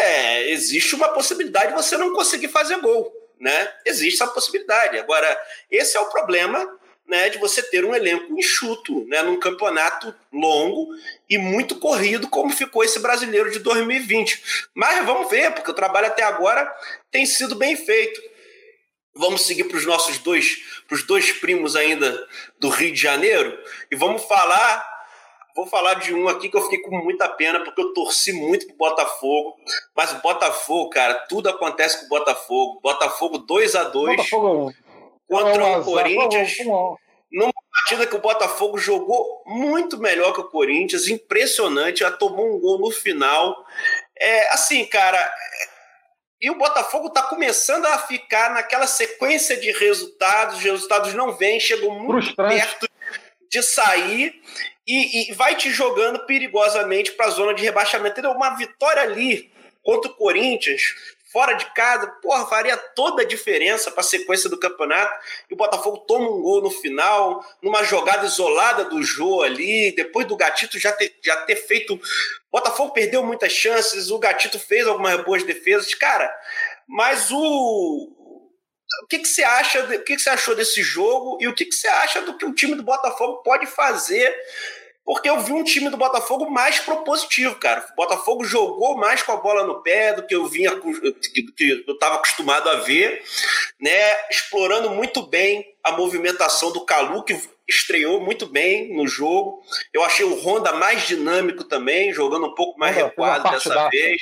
[0.01, 3.11] é, existe uma possibilidade de você não conseguir fazer gol.
[3.39, 3.73] Né?
[3.87, 4.99] Existe essa possibilidade.
[4.99, 5.35] Agora,
[5.71, 10.89] esse é o problema né, de você ter um elenco enxuto né, num campeonato longo
[11.27, 14.69] e muito corrido, como ficou esse brasileiro de 2020.
[14.75, 16.71] Mas vamos ver, porque o trabalho até agora
[17.09, 18.21] tem sido bem feito.
[19.13, 22.27] Vamos seguir para os nossos dois, pros dois primos ainda
[22.59, 23.57] do Rio de Janeiro
[23.91, 24.89] e vamos falar.
[25.53, 28.67] Vou falar de um aqui que eu fiquei com muita pena, porque eu torci muito
[28.67, 29.57] pro Botafogo.
[29.93, 32.79] Mas o Botafogo, cara, tudo acontece com o Botafogo.
[32.81, 34.73] Botafogo 2 a 2 Botafogo...
[35.27, 36.57] contra o Corinthians.
[37.29, 42.59] Numa partida que o Botafogo jogou muito melhor que o Corinthians, impressionante, já tomou um
[42.59, 43.65] gol no final.
[44.17, 45.33] É, assim, cara,
[46.41, 51.59] e o Botafogo está começando a ficar naquela sequência de resultados, os resultados não vêm,
[51.59, 52.55] chegam muito Frustrante.
[52.55, 52.89] perto
[53.49, 54.41] de sair
[54.87, 58.19] e, e, vai te jogando perigosamente para a zona de rebaixamento.
[58.29, 59.51] Uma vitória ali
[59.83, 60.95] contra o Corinthians
[61.31, 65.13] fora de casa, porra, faria toda a diferença para a sequência do campeonato.
[65.49, 70.27] E o Botafogo toma um gol no final, numa jogada isolada do Jô ali, depois
[70.27, 71.95] do Gatito já ter, já ter feito.
[71.95, 71.99] O
[72.51, 76.33] Botafogo perdeu muitas chances, o Gatito fez algumas boas defesas, cara.
[76.87, 78.17] Mas o.
[79.03, 79.83] O que, que você acha?
[79.83, 82.45] O que, que você achou desse jogo e o que, que você acha do que
[82.45, 84.35] o time do Botafogo pode fazer
[85.05, 87.85] porque eu vi um time do Botafogo mais propositivo, cara.
[87.91, 91.93] O Botafogo jogou mais com a bola no pé do que eu vinha que eu
[91.93, 93.23] estava acostumado a ver,
[93.79, 94.29] né?
[94.29, 99.61] Explorando muito bem a movimentação do Calu, que estreou muito bem no jogo.
[99.93, 104.21] Eu achei o Honda mais dinâmico também, jogando um pouco mais recuado dessa vez.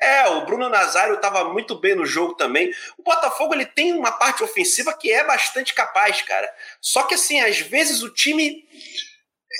[0.00, 2.72] É, o Bruno Nazário estava muito bem no jogo também.
[2.96, 6.50] O Botafogo ele tem uma parte ofensiva que é bastante capaz, cara.
[6.80, 8.64] Só que assim, às vezes o time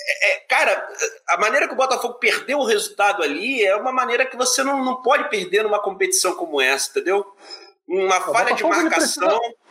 [0.07, 0.87] é, é, cara,
[1.29, 4.83] a maneira que o Botafogo perdeu o resultado ali é uma maneira que você não,
[4.83, 7.25] não pode perder numa competição como essa, entendeu?
[7.87, 9.39] Uma o falha Botafogo, de marcação.
[9.39, 9.61] Precisa...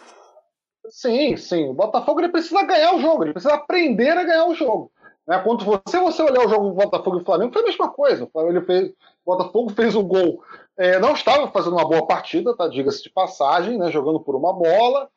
[0.90, 1.68] Sim, sim.
[1.68, 4.90] O Botafogo ele precisa ganhar o jogo, ele precisa aprender a ganhar o jogo.
[5.26, 5.38] Né?
[5.38, 8.24] Quando você, você olhar o jogo do Botafogo e Flamengo, foi a mesma coisa.
[8.24, 8.88] O, Flamengo, fez,
[9.24, 10.42] o Botafogo fez o gol.
[10.76, 12.66] É, não estava fazendo uma boa partida, tá?
[12.66, 13.90] diga-se de passagem, né?
[13.90, 15.08] jogando por uma bola.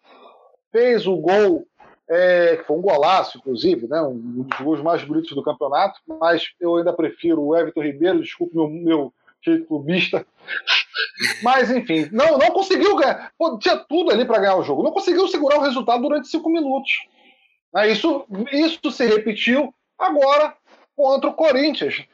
[0.72, 1.66] Fez o gol,
[2.10, 4.02] é, que foi um golaço, inclusive, né?
[4.02, 8.56] um dos gols mais bonitos do campeonato, mas eu ainda prefiro o Everton Ribeiro, desculpe
[8.56, 10.26] meu, meu jeito clubista.
[11.44, 13.32] Mas, enfim, não, não conseguiu ganhar.
[13.38, 14.84] Pô, tinha tudo ali para ganhar o jogo.
[14.84, 16.92] Não conseguiu segurar o resultado durante cinco minutos.
[17.76, 20.56] É, isso, isso se repetiu agora
[20.96, 22.06] contra o Corinthians.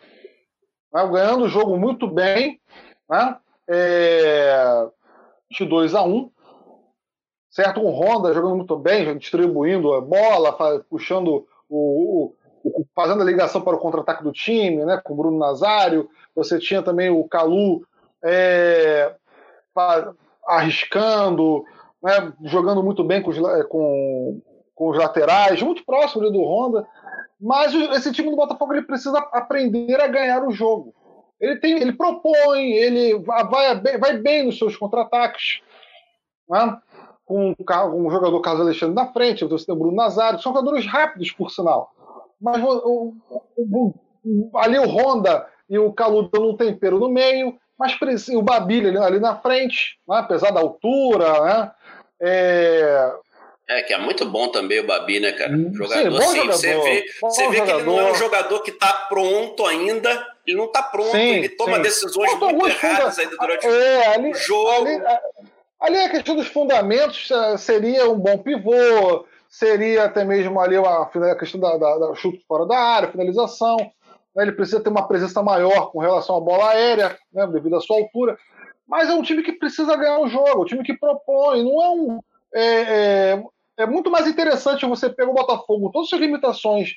[0.94, 2.60] Né, ganhando o jogo muito bem,
[3.10, 3.38] né?
[3.68, 4.88] É,
[5.52, 6.32] de 2 a 1 um,
[7.60, 7.82] certo?
[7.82, 10.54] O Honda jogando muito bem, distribuindo a bola,
[10.90, 15.00] puxando o, o, fazendo a ligação para o contra-ataque do time, né?
[15.04, 16.10] Com o Bruno Nazário.
[16.34, 17.86] Você tinha também o Calu
[18.24, 19.14] é,
[20.48, 21.66] arriscando,
[22.02, 22.32] né?
[22.46, 24.42] jogando muito bem com os, com,
[24.74, 26.88] com os laterais, muito próximo do Honda.
[27.42, 30.94] Mas esse time do Botafogo ele precisa aprender a ganhar o jogo.
[31.42, 35.62] Ele, tem, ele propõe, ele vai, vai bem nos seus contra-ataques.
[36.50, 36.78] Né?
[37.30, 40.88] Com, com o jogador Carlos Alexandre na frente, você tem o Bruno Nazário, são jogadores
[40.88, 41.92] rápidos, por sinal.
[42.42, 43.14] Mas o,
[43.56, 43.94] o,
[44.26, 47.96] o, ali o Honda e o Calu dando um tempero no meio, mas
[48.30, 50.18] o Babilha ali, ali na frente, né?
[50.18, 51.72] apesar da altura, né?
[52.20, 53.14] É,
[53.70, 55.56] é, que é muito bom também o Babi, né, cara?
[55.72, 56.54] Jogador, sim, assim, jogador.
[56.54, 60.58] você vê, você vê que ele não é um jogador que tá pronto ainda, ele
[60.58, 61.84] não tá pronto, sim, ele toma sim.
[61.84, 64.88] decisões muito erradas ainda durante é, ali, o jogo.
[64.88, 65.20] Ali,
[65.80, 71.36] ali a questão dos fundamentos eh, seria um bom pivô, seria até mesmo ali a,
[71.36, 73.78] questão da, da, da chute fora da área, finalização.
[74.36, 74.44] Né?
[74.44, 77.48] Ele precisa ter uma presença maior com relação à bola aérea, né?
[77.48, 78.38] devido à sua altura.
[78.88, 81.90] Mas é um time que precisa ganhar o jogo, um time que propõe, não é
[81.90, 82.20] um.
[82.54, 83.44] É, é,
[83.78, 86.96] é muito mais interessante você pegar o Botafogo, todas as suas limitações,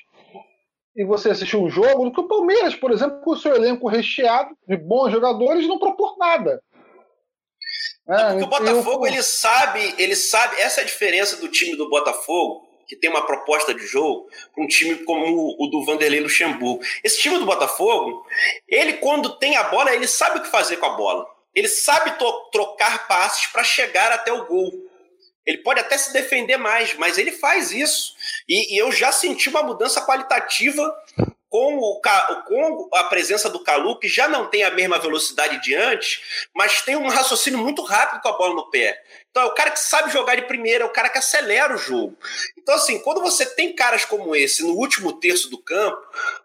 [0.95, 3.87] e você assistir um jogo, do que o Palmeiras, por exemplo, com o seu elenco
[3.87, 6.61] recheado de bons jogadores, não propor nada.
[8.07, 9.13] É, porque o Botafogo, eu...
[9.13, 13.25] ele sabe, ele sabe, essa é a diferença do time do Botafogo, que tem uma
[13.25, 16.83] proposta de jogo, para um time como o do Vanderlei Luxemburgo.
[17.03, 18.25] Esse time do Botafogo,
[18.67, 21.25] ele quando tem a bola, ele sabe o que fazer com a bola.
[21.55, 22.13] Ele sabe
[22.51, 24.71] trocar passes para chegar até o gol.
[25.45, 28.15] Ele pode até se defender mais, mas ele faz isso.
[28.47, 30.95] E, e eu já senti uma mudança qualitativa
[31.53, 32.01] com, o,
[32.47, 36.81] com a presença do Calu, que já não tem a mesma velocidade de antes, mas
[36.81, 38.99] tem um raciocínio muito rápido com a bola no pé.
[39.29, 41.77] Então é o cara que sabe jogar de primeira, é o cara que acelera o
[41.77, 42.17] jogo.
[42.57, 46.01] Então, assim, quando você tem caras como esse no último terço do campo,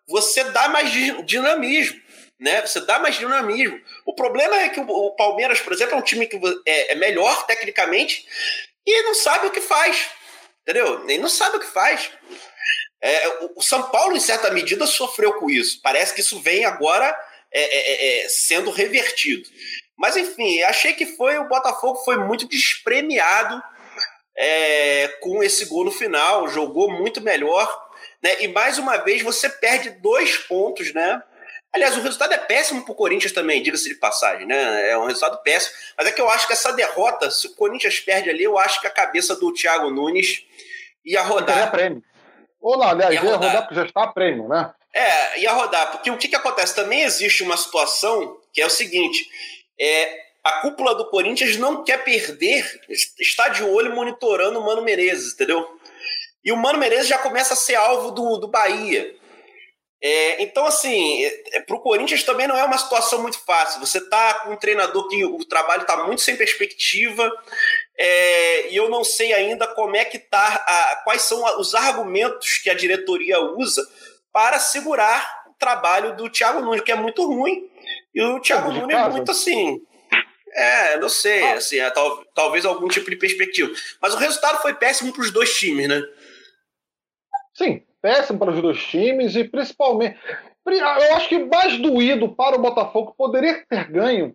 [0.06, 0.90] você dá mais
[1.24, 1.98] dinamismo.
[2.38, 2.60] Né?
[2.60, 3.80] Você dá mais dinamismo.
[4.04, 7.46] O problema é que o Palmeiras, por exemplo, é um time que é, é melhor
[7.46, 8.26] tecnicamente,
[8.86, 10.10] e não sabe o que faz.
[10.62, 11.02] Entendeu?
[11.08, 12.10] Ele não sabe o que faz.
[13.00, 15.80] É, o São Paulo, em certa medida, sofreu com isso.
[15.82, 17.16] Parece que isso vem agora
[17.52, 19.48] é, é, é, é, sendo revertido.
[19.96, 23.62] Mas, enfim, achei que foi o Botafogo foi muito despremiado
[24.36, 26.48] é, com esse gol no final.
[26.48, 27.68] Jogou muito melhor.
[28.22, 28.42] Né?
[28.42, 31.22] E, mais uma vez, você perde dois pontos, né?
[31.72, 34.90] Aliás, o resultado é péssimo para o Corinthians também, diga-se de passagem, né?
[34.90, 35.74] É um resultado péssimo.
[35.96, 38.80] Mas é que eu acho que essa derrota, se o Corinthians perde ali, eu acho
[38.80, 40.44] que a cabeça do Thiago Nunes
[41.04, 41.58] ia rodar.
[41.58, 42.02] Ia prêmio.
[42.60, 43.48] Ou não, aliás, ia, ia rodar.
[43.48, 44.72] rodar porque já está a prêmio, né?
[44.94, 45.92] É, ia rodar.
[45.92, 46.74] Porque o que, que acontece?
[46.74, 49.28] Também existe uma situação que é o seguinte:
[49.80, 52.64] é, a cúpula do Corinthians não quer perder,
[53.20, 55.78] está de olho monitorando o Mano Menezes, entendeu?
[56.44, 59.14] E o Mano Menezes já começa a ser alvo do, do Bahia.
[60.00, 63.80] É, então, assim, é, é para o Corinthians também não é uma situação muito fácil.
[63.80, 67.30] Você está com um treinador que o trabalho está muito sem perspectiva,
[67.98, 72.58] é, e eu não sei ainda como é que tá, a, quais são os argumentos
[72.58, 73.82] que a diretoria usa
[74.32, 77.68] para segurar o trabalho do Thiago Nunes, que é muito ruim.
[78.14, 79.80] E o Thiago Nunes é muito assim.
[80.52, 81.54] É, não sei, ah.
[81.54, 83.70] assim, é, tal, talvez algum tipo de perspectiva.
[84.00, 86.02] Mas o resultado foi péssimo para os dois times, né?
[87.54, 90.18] Sim, péssimo para os dois times e principalmente.
[90.66, 94.34] Eu acho que mais doído para o Botafogo poderia ter ganho.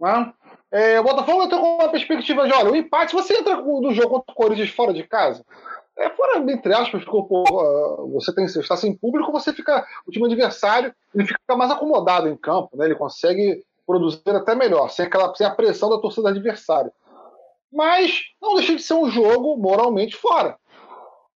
[0.00, 0.32] Né?
[0.72, 4.10] É, o Botafogo entrou com uma perspectiva de: olha, o empate, você entra no jogo
[4.10, 5.44] contra o Corinthians fora de casa,
[5.98, 7.26] é fora, entre aspas, ficou,
[8.12, 9.86] você tem, está sem público, você fica.
[10.06, 12.84] O time adversário ele fica mais acomodado em campo, né?
[12.84, 16.92] ele consegue produzir até melhor, sem, aquela, sem a pressão da torcida adversária.
[17.72, 20.56] Mas não deixa de ser um jogo moralmente fora.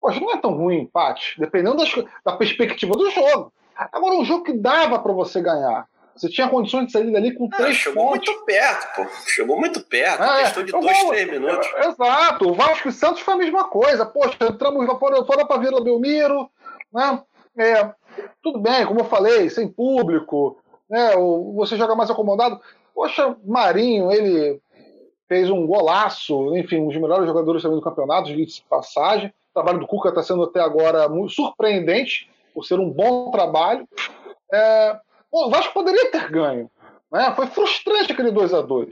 [0.08, 1.92] Poxa, não é tão ruim empate, dependendo das,
[2.24, 3.52] da perspectiva do jogo.
[3.76, 5.86] Agora, um jogo que dava para você ganhar.
[6.16, 8.30] Você tinha condições de sair dali com ah, três chegou pontos.
[8.30, 9.06] muito perto, pô.
[9.28, 10.24] Chegou muito perto.
[10.24, 11.68] É, questão de dois, três minutos.
[11.86, 12.50] Exato.
[12.50, 14.06] O Vasco e Santos foi a mesma coisa.
[14.06, 16.50] Poxa, entramos fora para Vila Belmiro,
[16.94, 17.22] né?
[17.58, 17.92] é,
[18.42, 20.58] tudo bem, como eu falei, sem público,
[20.90, 21.12] né?
[21.56, 22.62] Você joga mais acomodado.
[22.96, 24.62] Poxa, Marinho, ele
[25.28, 29.34] fez um golaço, enfim, um dos melhores jogadores também do campeonato, de passagem.
[29.58, 33.90] Trabalho do Cuca está sendo até agora muito surpreendente, por ser um bom trabalho.
[34.54, 35.00] É,
[35.32, 36.70] o Vasco poderia ter ganho.
[37.12, 37.34] Né?
[37.36, 38.90] Foi frustrante aquele 2 a 2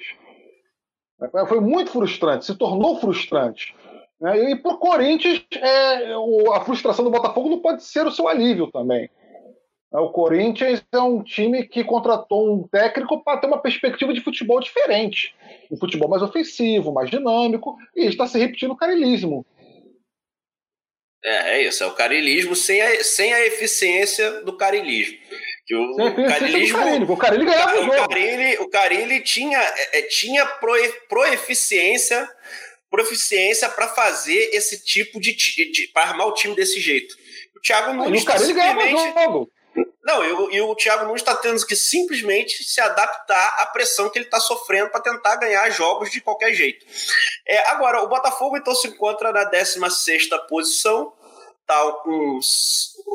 [1.47, 3.76] Foi muito frustrante, se tornou frustrante.
[4.20, 4.53] Né?
[4.53, 6.13] E para o Corinthians, é,
[6.55, 9.07] a frustração do Botafogo não pode ser o seu alívio também.
[9.93, 14.22] É, o Corinthians é um time que contratou um técnico para ter uma perspectiva de
[14.22, 15.36] futebol diferente.
[15.72, 19.45] Um futebol mais ofensivo, mais dinâmico, e está se repetindo o carilismo.
[21.26, 25.17] É, é isso, é o carilismo sem a, sem a eficiência do carilismo.
[25.65, 26.78] Que o, o carilismo,
[27.11, 30.73] o Carilli ganhava o, o Carilli, o Carilli tinha, é, é tinha pro,
[31.09, 32.30] proeficiência
[32.91, 37.13] proficiência para fazer esse tipo de, de para armar o time desse jeito.
[37.57, 39.51] O Thiago Nunes o Carilli ganhava jogo.
[40.06, 44.26] Não, e, o Thiago Nunes está tendo que simplesmente se adaptar à pressão que ele
[44.26, 46.86] está sofrendo para tentar ganhar jogos de qualquer jeito.
[47.43, 51.12] É, agora, o Botafogo então se encontra na 16 posição,
[51.60, 52.39] está com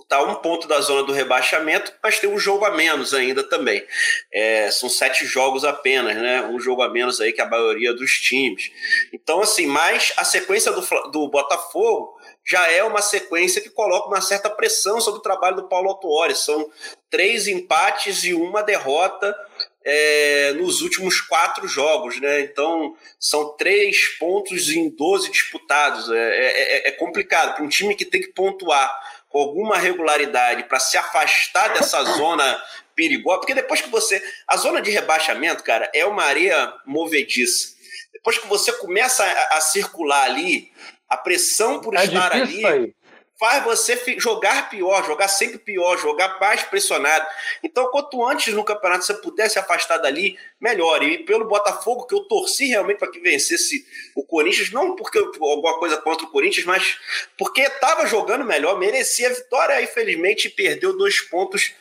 [0.08, 3.84] tá um ponto da zona do rebaixamento, mas tem um jogo a menos ainda também.
[4.32, 6.42] É, são sete jogos apenas, né?
[6.42, 8.70] Um jogo a menos aí que a maioria dos times.
[9.12, 10.80] Então, assim, mas a sequência do,
[11.10, 15.68] do Botafogo já é uma sequência que coloca uma certa pressão sobre o trabalho do
[15.68, 16.34] Paulo Autuori.
[16.34, 16.70] São
[17.08, 19.36] três empates e uma derrota
[19.84, 22.40] é, nos últimos quatro jogos, né?
[22.40, 26.10] Então são três pontos em 12 disputados.
[26.10, 30.64] É, é, é, é complicado para um time que tem que pontuar com alguma regularidade
[30.64, 32.62] para se afastar dessa zona
[32.94, 34.22] perigosa, porque depois que você.
[34.46, 37.74] A zona de rebaixamento, cara, é uma areia movediça.
[38.12, 40.70] Depois que você começa a, a circular ali,
[41.08, 42.66] a pressão por é estar ali.
[42.66, 42.94] Aí
[43.40, 47.26] faz você jogar pior, jogar sempre pior, jogar mais pressionado.
[47.62, 51.02] Então, quanto antes no campeonato você pudesse afastar dali, melhor.
[51.02, 55.78] E pelo Botafogo, que eu torci realmente para que vencesse o Corinthians, não porque alguma
[55.78, 56.98] coisa contra o Corinthians, mas
[57.38, 61.72] porque estava jogando melhor, merecia a vitória, e infelizmente perdeu dois pontos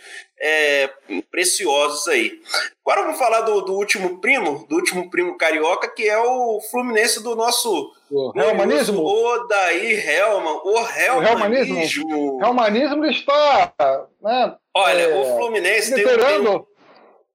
[0.41, 0.89] é,
[1.29, 2.39] preciosos aí.
[2.85, 7.21] Agora vamos falar do, do, último primo, do último primo carioca, que é o Fluminense
[7.21, 9.03] do nosso o Helmanismo.
[9.03, 10.77] Odair Helman, o
[11.23, 12.37] Helmanismo.
[12.37, 13.73] O Helmanismo está.
[14.21, 16.65] Né, Olha, é, o Fluminense tem, tem,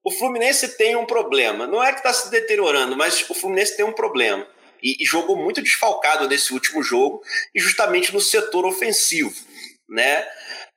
[0.02, 1.66] o Fluminense tem um problema.
[1.66, 4.46] Não é que está se deteriorando, mas o Fluminense tem um problema.
[4.82, 7.22] E, e jogou muito desfalcado nesse último jogo,
[7.54, 9.32] e justamente no setor ofensivo.
[9.88, 10.26] Né?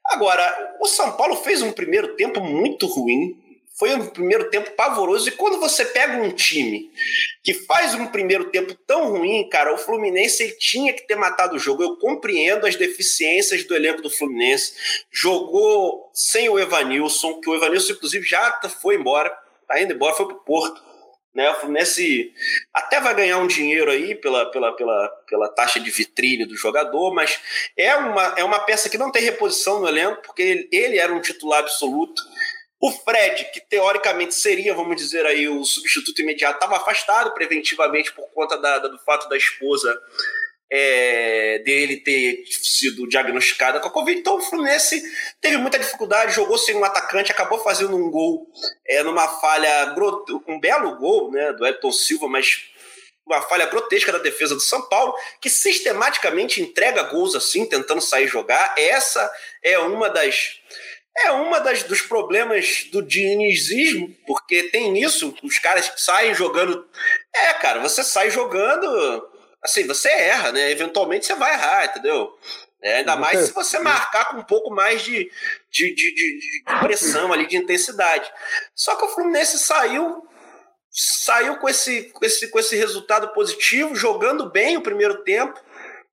[0.10, 3.38] Agora, o São Paulo fez um primeiro tempo muito ruim,
[3.78, 5.30] foi um primeiro tempo pavoroso.
[5.30, 6.89] E quando você pega um time
[7.43, 11.60] que faz um primeiro tempo tão ruim, cara, o Fluminense tinha que ter matado o
[11.60, 11.84] jogo.
[11.84, 14.74] Eu compreendo as deficiências do elenco do Fluminense.
[15.12, 19.30] Jogou sem o Evanilson, que o Evanilson, inclusive, já foi embora,
[19.68, 20.87] tá indo embora, foi pro Porto.
[21.36, 22.34] Né, o Fluminense
[22.73, 27.13] até vai ganhar um dinheiro aí pela, pela, pela, pela taxa de vitrine do jogador,
[27.13, 27.39] mas
[27.78, 31.13] é uma, é uma peça que não tem reposição no elenco, porque ele, ele era
[31.13, 32.23] um titular absoluto.
[32.80, 38.28] O Fred, que teoricamente seria, vamos dizer aí, o substituto imediato, estava afastado preventivamente por
[38.34, 39.99] conta da, da, do fato da esposa
[40.72, 44.20] é, dele ter sido diagnosticada com a Covid.
[44.20, 45.01] Então o Fluminense
[45.41, 48.47] teve muita dificuldade, jogou sem um atacante, acabou fazendo um gol
[48.88, 49.95] é, numa falha,
[50.47, 52.70] um belo gol né, do Elton Silva, mas
[53.26, 58.28] uma falha grotesca da defesa do São Paulo, que sistematicamente entrega gols assim, tentando sair
[58.28, 58.74] jogar.
[58.78, 59.30] Essa
[59.61, 60.59] é uma das
[61.20, 66.88] é uma das, dos problemas do dinizismo, porque tem isso, os caras saem jogando.
[67.34, 69.28] É, cara, você sai jogando,
[69.64, 70.72] assim, você erra, né?
[70.72, 72.32] Eventualmente você vai errar, entendeu?
[72.82, 75.32] É, ainda mais se você marcar com um pouco mais de,
[75.72, 78.32] de, de, de, de pressão ali, de intensidade.
[78.76, 80.24] Só que o Fluminense saiu
[80.89, 85.60] saiu com esse, com esse, com esse resultado positivo, jogando bem o primeiro tempo,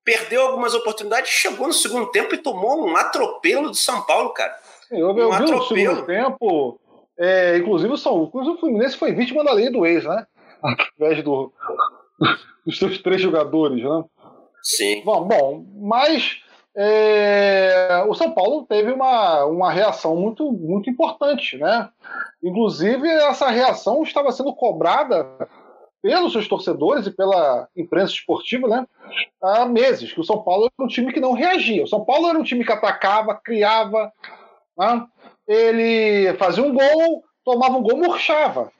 [0.04, 4.54] perdeu algumas oportunidades, chegou no segundo tempo e tomou um atropelo do São Paulo, cara.
[4.86, 6.78] Sim, eu, eu vi no segundo tempo,
[7.18, 10.26] é, inclusive, o São, inclusive o Fluminense foi vítima da lei do ex, né?
[10.62, 11.50] Através do,
[12.66, 14.04] dos seus três jogadores, né?
[14.62, 15.02] Sim.
[15.04, 16.40] Bom, bom mas
[16.76, 21.88] é, o São Paulo teve uma, uma reação muito, muito importante, né?
[22.42, 25.24] Inclusive, essa reação estava sendo cobrada
[26.02, 28.86] pelos seus torcedores e pela imprensa esportiva, né?
[29.42, 31.84] Há meses, que o São Paulo era um time que não reagia.
[31.84, 34.12] O São Paulo era um time que atacava, criava,
[34.76, 35.06] né?
[35.46, 38.70] ele fazia um gol, tomava um gol, murchava.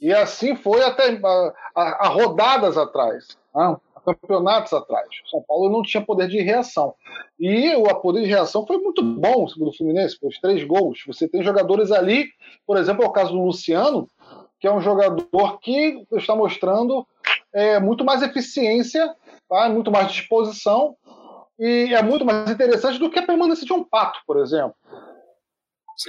[0.00, 3.36] E assim foi até a, a, a rodadas atrás.
[3.54, 3.76] Né?
[4.14, 5.08] campeonatos atrás.
[5.26, 6.94] O São Paulo não tinha poder de reação.
[7.38, 11.02] E o poder de reação foi muito bom segundo o Fluminense, os três gols.
[11.06, 12.28] Você tem jogadores ali,
[12.66, 14.08] por exemplo, é o caso do Luciano,
[14.60, 17.06] que é um jogador que está mostrando
[17.52, 19.14] é, muito mais eficiência,
[19.48, 19.68] tá?
[19.68, 20.96] muito mais disposição,
[21.58, 24.74] e é muito mais interessante do que a permanência de um pato, por exemplo.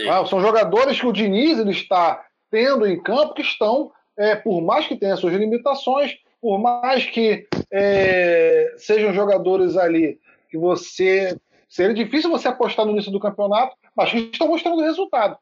[0.07, 4.61] Ah, são jogadores que o Diniz ele está tendo em campo que estão, é, por
[4.61, 10.19] mais que tenham suas limitações, por mais que é, sejam jogadores ali
[10.49, 11.37] que você.
[11.67, 15.37] Seria difícil você apostar no início do campeonato, mas que estão mostrando resultado.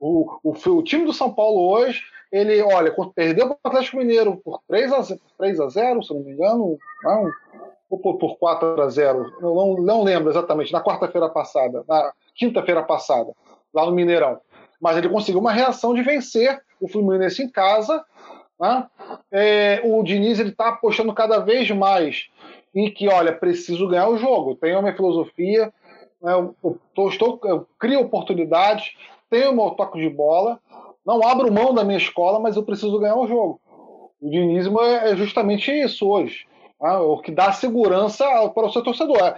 [0.00, 2.02] O, o, o time do São Paulo hoje,
[2.32, 6.14] ele, olha, perdeu para o Atlético Mineiro por 3 a 0, 3 a 0 se
[6.14, 7.30] não me engano, não,
[7.90, 12.82] ou por, por 4 a 0 não, não lembro exatamente, na quarta-feira passada, na quinta-feira
[12.82, 13.32] passada,
[13.72, 14.40] lá no Mineirão.
[14.80, 18.04] Mas ele conseguiu uma reação de vencer o Fluminense em casa.
[18.60, 18.86] Né?
[19.30, 22.28] É, o Diniz está apostando cada vez mais
[22.74, 24.54] em que, olha, preciso ganhar o jogo.
[24.54, 25.72] Tenho minha filosofia,
[26.22, 26.32] né?
[26.32, 28.94] eu, eu, estou, eu crio oportunidades,
[29.30, 30.60] tenho meu toque de bola,
[31.04, 33.60] não abro mão da minha escola, mas eu preciso ganhar o jogo.
[34.20, 36.46] O dinismo é, é justamente isso hoje.
[36.80, 36.92] Né?
[36.98, 39.36] O que dá segurança para o seu torcedor.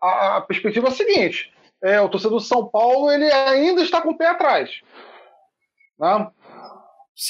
[0.00, 1.52] A, a perspectiva é a seguinte:
[1.82, 4.70] é, o torcedor do São Paulo ele ainda está com o pé atrás.
[5.98, 6.30] Né?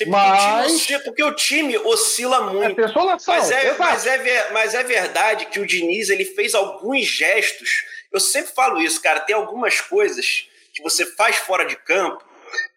[0.07, 0.87] mas...
[1.03, 2.81] porque o time oscila é muito.
[2.81, 2.93] É
[3.27, 7.85] mas, é, mas, é, mas é verdade que o Diniz ele fez alguns gestos.
[8.13, 9.21] Eu sempre falo isso, cara.
[9.21, 12.25] Tem algumas coisas que você faz fora de campo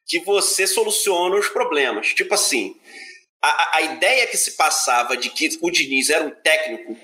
[0.08, 2.14] que você soluciona os problemas.
[2.14, 2.76] Tipo assim,
[3.42, 6.98] a, a ideia que se passava de que o Diniz era um técnico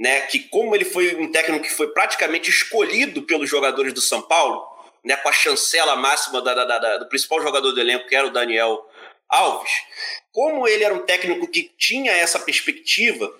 [0.00, 4.22] né, que como ele foi um técnico que foi praticamente escolhido pelos jogadores do São
[4.22, 4.66] Paulo,
[5.04, 8.26] né, com a chancela máxima da, da, da, do principal jogador do elenco, que era
[8.26, 8.88] o Daniel
[9.28, 9.70] Alves,
[10.32, 13.30] como ele era um técnico que tinha essa perspectiva,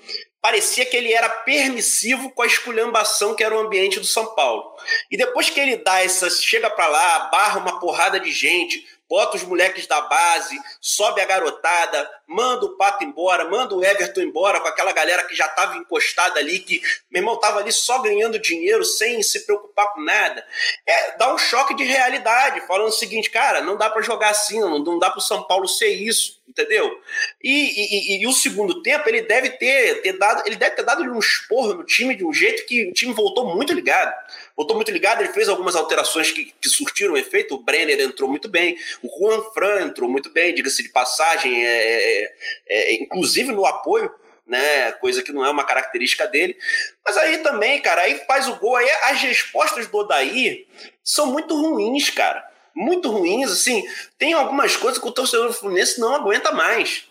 [0.42, 4.74] parecia que ele era permissivo com a esculhambação que era o ambiente do São Paulo.
[5.10, 9.36] E depois que ele dá essa, chega para lá, barra uma porrada de gente, bota
[9.36, 14.60] os moleques da base, sobe a garotada, manda o Pato embora, manda o Everton embora
[14.60, 16.80] com aquela galera que já estava encostada ali, que
[17.10, 20.46] meu irmão estava ali só ganhando dinheiro sem se preocupar com nada.
[20.86, 24.60] É, dá um choque de realidade, falando o seguinte, cara, não dá para jogar assim,
[24.60, 27.00] não, não dá para o São Paulo ser isso, entendeu?
[27.42, 31.02] E, e, e, o segundo tempo ele deve ter, ter dado, ele deve ter dado
[31.02, 34.14] um esporro no time de um jeito que o time voltou muito ligado
[34.60, 37.54] voltou muito ligado, ele fez algumas alterações que, que surtiram efeito.
[37.54, 42.24] O Brenner entrou muito bem, o Juan Fran entrou muito bem, diga-se de passagem, é,
[42.24, 42.32] é,
[42.68, 44.12] é, inclusive no apoio.
[44.46, 46.58] Né, coisa que não é uma característica dele.
[47.06, 50.66] Mas aí também, cara, aí faz o gol, aí as respostas do Odaí
[51.04, 52.49] são muito ruins, cara.
[52.74, 53.82] Muito ruins, assim.
[54.18, 57.04] Tem algumas coisas que o torcedor do Fluminense não aguenta mais.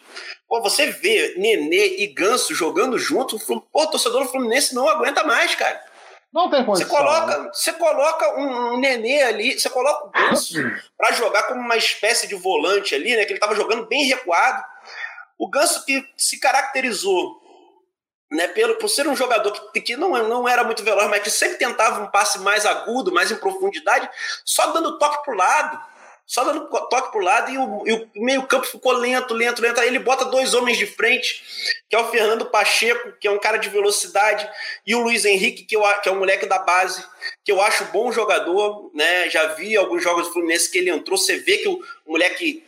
[0.47, 5.23] Pô, você vê Nenê e Ganso jogando junto, pô, o torcedor do Fluminense não aguenta
[5.23, 5.79] mais, cara.
[6.33, 6.87] Não tem condição.
[6.87, 7.49] Você coloca, né?
[7.53, 10.53] você coloca um, um nenê ali, você coloca o Ganso
[10.97, 13.25] para jogar como uma espécie de volante ali, né?
[13.25, 14.63] Que ele estava jogando bem recuado.
[15.37, 17.38] O Ganso que se caracterizou
[18.31, 21.31] né, pelo, por ser um jogador que, que não, não era muito veloz, mas que
[21.31, 24.09] sempre tentava um passe mais agudo, mais em profundidade,
[24.45, 25.79] só dando toque pro lado
[26.29, 29.79] só dando toque pro lado e o, e o meio-campo ficou lento, lento, lento.
[29.79, 31.43] Aí ele bota dois homens de frente,
[31.89, 34.47] que é o Fernando Pacheco, que é um cara de velocidade,
[34.85, 37.03] e o Luiz Henrique, que, eu, que é um moleque da base,
[37.43, 39.27] que eu acho bom jogador, né?
[39.31, 42.63] Já vi alguns jogos do Fluminense que ele entrou, você vê que o, o moleque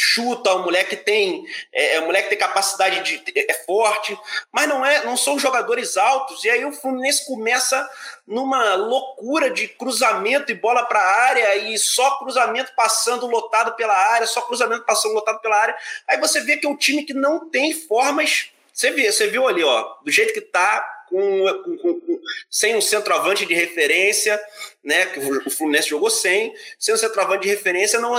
[0.00, 4.16] chuta, o moleque tem, é, é, o moleque tem capacidade de é, é forte,
[4.52, 6.44] mas não é, não são jogadores altos.
[6.44, 7.90] E aí o Fluminense começa
[8.24, 13.94] numa loucura de cruzamento e bola para a área e só cruzamento passando lotado pela
[13.94, 15.76] área, só cruzamento passando lotado pela área.
[16.06, 18.50] Aí você vê que é um time que não tem formas.
[18.72, 22.80] Você vê, você viu ali, ó, do jeito que tá com, com, com, sem um
[22.80, 24.40] centroavante de referência,
[24.84, 25.06] né?
[25.06, 28.14] Que o Fluminense jogou sem, sem um centroavante de referência, não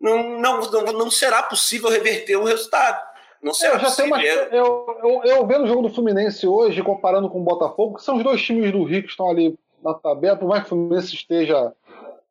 [0.00, 3.10] não, não, não, não será possível reverter o resultado.
[3.42, 4.08] Não será eu já possível.
[4.08, 8.02] Uma, eu, eu, eu vendo o jogo do Fluminense hoje, comparando com o Botafogo, que
[8.02, 10.70] são os dois times do Rio que estão ali na tabela, por mais que o
[10.70, 11.72] Fluminense esteja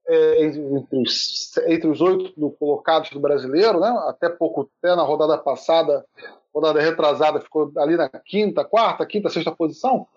[0.08, 3.90] é, entre, os, entre os oito colocados do brasileiro, né?
[4.08, 6.06] até pouco até na rodada passada,
[6.54, 10.08] rodada retrasada, ficou ali na quinta, quarta, quinta, sexta posição.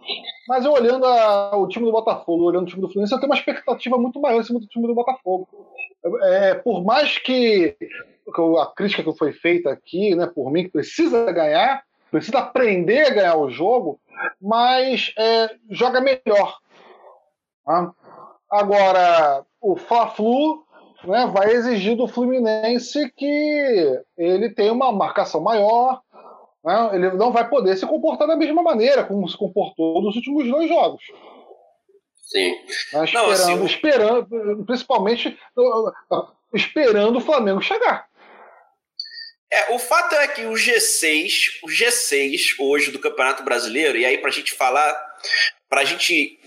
[0.48, 3.30] Mas eu olhando a, o time do Botafogo, olhando o time do Fluminense, eu tenho
[3.30, 5.48] uma expectativa muito maior em cima do time do Botafogo.
[6.22, 7.76] É, por mais que
[8.60, 13.14] a crítica que foi feita aqui, né, por mim, que precisa ganhar, precisa aprender a
[13.14, 14.00] ganhar o jogo,
[14.40, 16.58] mas é, joga melhor.
[17.64, 17.92] Tá?
[18.50, 20.64] Agora, o Fla-Flu
[21.04, 26.00] né, vai exigir do Fluminense que ele tenha uma marcação maior,
[26.64, 26.90] Né?
[26.94, 30.68] Ele não vai poder se comportar da mesma maneira como se comportou nos últimos dois
[30.68, 31.02] jogos.
[32.32, 32.54] Sim.
[32.92, 33.04] Né?
[33.04, 35.38] Esperando, não, assim, esperando, principalmente
[36.54, 38.08] esperando o Flamengo chegar.
[39.52, 44.16] É, o fato é que o G6, o G6 hoje do Campeonato Brasileiro, e aí
[44.16, 44.98] para a gente falar,
[45.68, 46.40] para a gente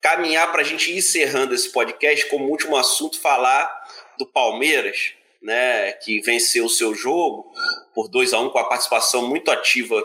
[0.00, 3.68] caminhar, para a gente ir encerrando esse podcast, como último assunto, falar
[4.16, 7.52] do Palmeiras, né, que venceu o seu jogo
[7.92, 10.00] por 2 a 1 um, com a participação muito ativa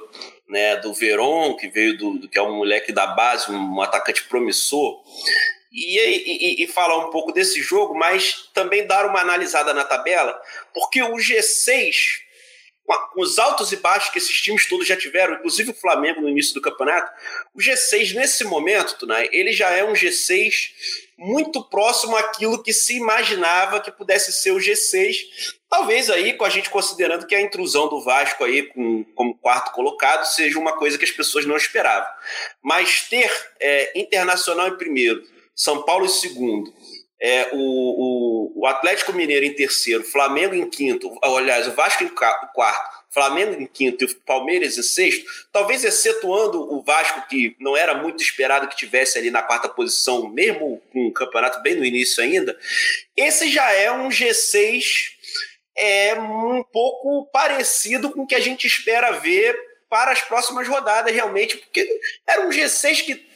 [0.47, 4.23] né, do Veron, que veio do, do, que é um moleque da base, um atacante
[4.23, 5.03] promissor.
[5.71, 10.41] E, e, e, falar um pouco desse jogo, mas também dar uma analisada na tabela,
[10.73, 12.26] porque o G6
[12.95, 16.29] com os altos e baixos que esses times todos já tiveram, inclusive o Flamengo no
[16.29, 17.11] início do campeonato,
[17.53, 20.71] o G6 nesse momento, Tunay, ele já é um G6
[21.17, 25.15] muito próximo àquilo que se imaginava que pudesse ser o G6,
[25.67, 29.71] talvez aí com a gente considerando que a intrusão do Vasco aí com, como quarto
[29.71, 32.07] colocado seja uma coisa que as pessoas não esperavam.
[32.61, 35.23] Mas ter é, Internacional em primeiro,
[35.55, 36.71] São Paulo em segundo,
[37.19, 42.09] é, o, o, o, Atlético Mineiro em terceiro, Flamengo em quinto, aliás, o Vasco em
[42.09, 42.47] quarto,
[43.09, 47.95] Flamengo em quinto e o Palmeiras em sexto, talvez excetuando o Vasco, que não era
[47.95, 52.23] muito esperado que tivesse ali na quarta posição, mesmo com o campeonato bem no início
[52.23, 52.57] ainda,
[53.15, 55.17] esse já é um G6
[55.75, 59.57] é, um pouco parecido com o que a gente espera ver
[59.89, 61.87] para as próximas rodadas, realmente, porque
[62.27, 63.27] era um G6 que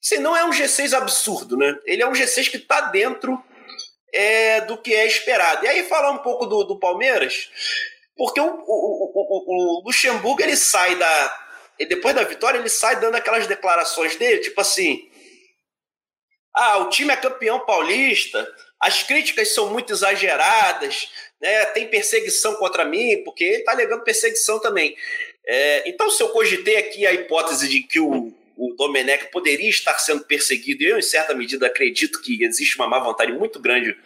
[0.00, 1.78] se não é um G6 absurdo, né?
[1.84, 3.42] Ele é um G6 que está dentro
[4.12, 5.64] é, do que é esperado.
[5.64, 7.50] E aí falar um pouco do, do Palmeiras,
[8.16, 11.46] porque o, o, o, o, Luxemburgo ele sai da.
[11.88, 15.08] Depois da vitória, ele sai dando aquelas declarações dele, tipo assim.
[16.54, 18.46] Ah, o time é campeão paulista,
[18.80, 21.08] as críticas são muito exageradas,
[21.40, 21.66] né?
[21.66, 24.96] tem perseguição contra mim, porque ele está alegando perseguição também.
[25.46, 29.98] É, então, se eu cogitei aqui a hipótese de que o, o Domenech poderia estar
[29.98, 33.96] sendo perseguido, eu, em certa medida, acredito que existe uma má vontade muito grande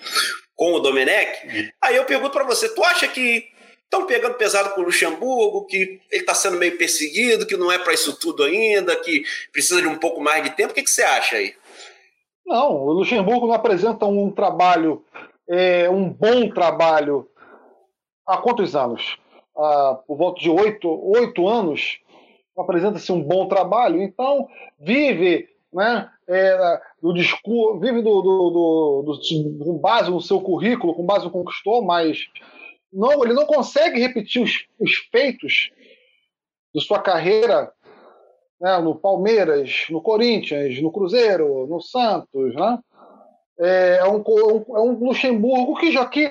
[0.55, 1.73] com o Domenech.
[1.83, 3.49] Aí eu pergunto para você: tu acha que
[3.83, 7.79] estão pegando pesado com o Luxemburgo, que ele está sendo meio perseguido, que não é
[7.79, 10.71] para isso tudo ainda, que precisa de um pouco mais de tempo?
[10.71, 11.53] O que, que você acha aí?
[12.47, 15.05] Não, o Luxemburgo não apresenta um trabalho,
[15.49, 17.29] é, um bom trabalho
[18.25, 19.19] há quantos anos?
[19.57, 21.99] Ah, por volta de oito, oito anos
[22.57, 24.49] apresenta-se um bom trabalho, então
[24.79, 30.95] vive né, é, do discurso, vive do, do, do, do, com base no seu currículo,
[30.95, 32.19] com base no conquistou, mas
[32.93, 35.71] não, ele não consegue repetir os, os feitos
[36.73, 37.73] de sua carreira
[38.61, 42.55] né, no Palmeiras, no Corinthians, no Cruzeiro, no Santos.
[42.55, 42.79] Né?
[43.59, 46.31] É, é, um, é um Luxemburgo que já que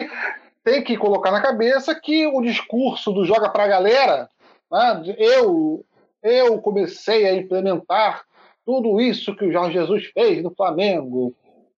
[0.63, 4.29] tem que colocar na cabeça que o discurso do joga pra galera,
[4.71, 5.85] né, eu
[6.23, 8.23] eu comecei a implementar
[8.65, 11.35] tudo isso que o Jorge Jesus fez no Flamengo.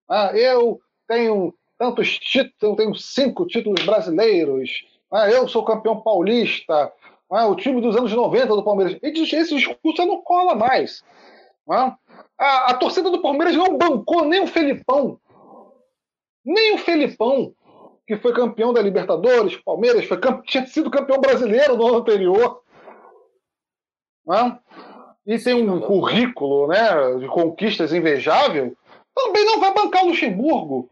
[0.08, 4.70] Ah, eu tenho tantos títulos, tenho cinco títulos brasileiros.
[5.10, 6.92] Ah, eu sou campeão paulista.
[7.28, 8.98] Ah, o time dos anos 90 do Palmeiras.
[9.02, 11.02] Esse discurso não cola mais.
[11.68, 11.96] Ah,
[12.38, 15.18] a, a torcida do Palmeiras não bancou nem o Felipão.
[16.44, 17.52] Nem o Felipão,
[18.06, 22.62] que foi campeão da Libertadores, Palmeiras, foi, tinha sido campeão brasileiro no ano anterior
[24.26, 24.58] né?
[25.26, 28.76] e tem um currículo né, de conquistas invejável,
[29.14, 30.88] também não vai bancar o Luxemburgo.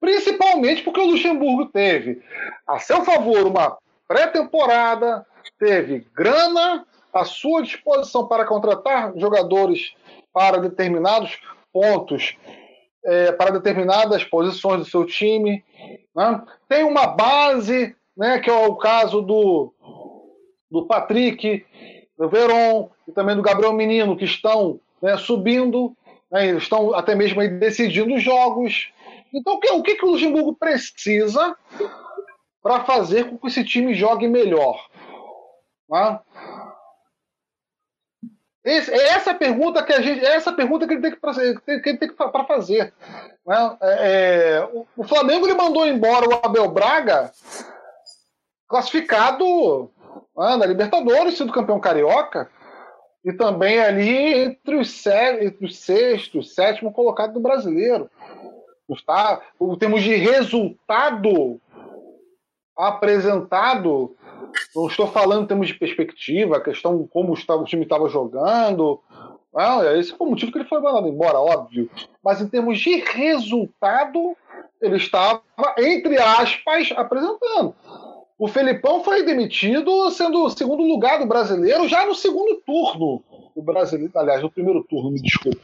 [0.00, 2.22] Principalmente porque o Luxemburgo teve
[2.66, 3.76] a seu favor uma
[4.06, 5.26] pré-temporada,
[5.58, 9.94] teve grana à sua disposição para contratar jogadores
[10.32, 11.40] para determinados
[11.72, 12.36] pontos,
[13.04, 15.64] é, para determinadas posições do seu time.
[16.14, 16.42] Né?
[16.68, 19.72] Tem uma base, né, que é o caso do,
[20.70, 21.64] do Patrick,
[22.16, 25.96] do Veron e também do Gabriel Menino, que estão né, subindo,
[26.30, 28.92] né, estão até mesmo decidindo os jogos.
[29.32, 31.56] Então, o que, o que, que o Luxemburgo precisa
[32.62, 34.88] para fazer com que esse time jogue melhor?
[35.90, 36.20] Né?
[38.64, 41.20] Esse, é essa pergunta que a gente, é essa pergunta que ele tem que,
[41.80, 42.94] que, ele tem que para fazer.
[43.46, 43.76] Né?
[43.82, 47.30] É, é, o, o Flamengo ele mandou embora o Abel Braga
[48.66, 49.90] classificado
[50.36, 52.50] ah, na Libertadores, sendo campeão carioca,
[53.24, 58.10] e também ali entre os, entre os sexto, sétimo colocado do brasileiro.
[58.90, 61.58] Está, em termos de resultado
[62.76, 64.14] apresentado,
[64.74, 69.00] não estou falando em termos de perspectiva, a questão como o time estava jogando.
[69.54, 71.88] Não, esse foi o motivo que ele foi mandado embora, óbvio.
[72.22, 74.36] Mas em termos de resultado,
[74.82, 75.42] ele estava,
[75.78, 77.74] entre aspas, apresentando.
[78.36, 83.22] O Felipão foi demitido sendo o segundo lugar do brasileiro já no segundo turno
[83.54, 84.12] do brasileiro.
[84.16, 85.60] Aliás, no primeiro turno, me desculpe.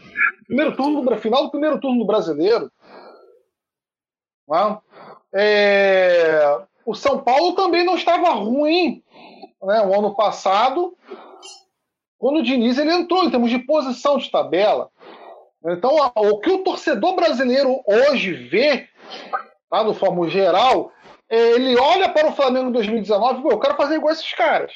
[0.46, 2.70] Primeiro turno, final do primeiro turno do brasileiro.
[5.32, 9.02] É, o São Paulo também não estava ruim
[9.62, 10.96] né, o ano passado,
[12.18, 14.90] quando o Diniz ele entrou em termos de posição de tabela.
[15.64, 18.88] Então, o que o torcedor brasileiro hoje vê,
[19.68, 20.90] tá, no forma geral,
[21.30, 24.72] ele olha para o Flamengo em 2019 e eu quero fazer igual esses caras.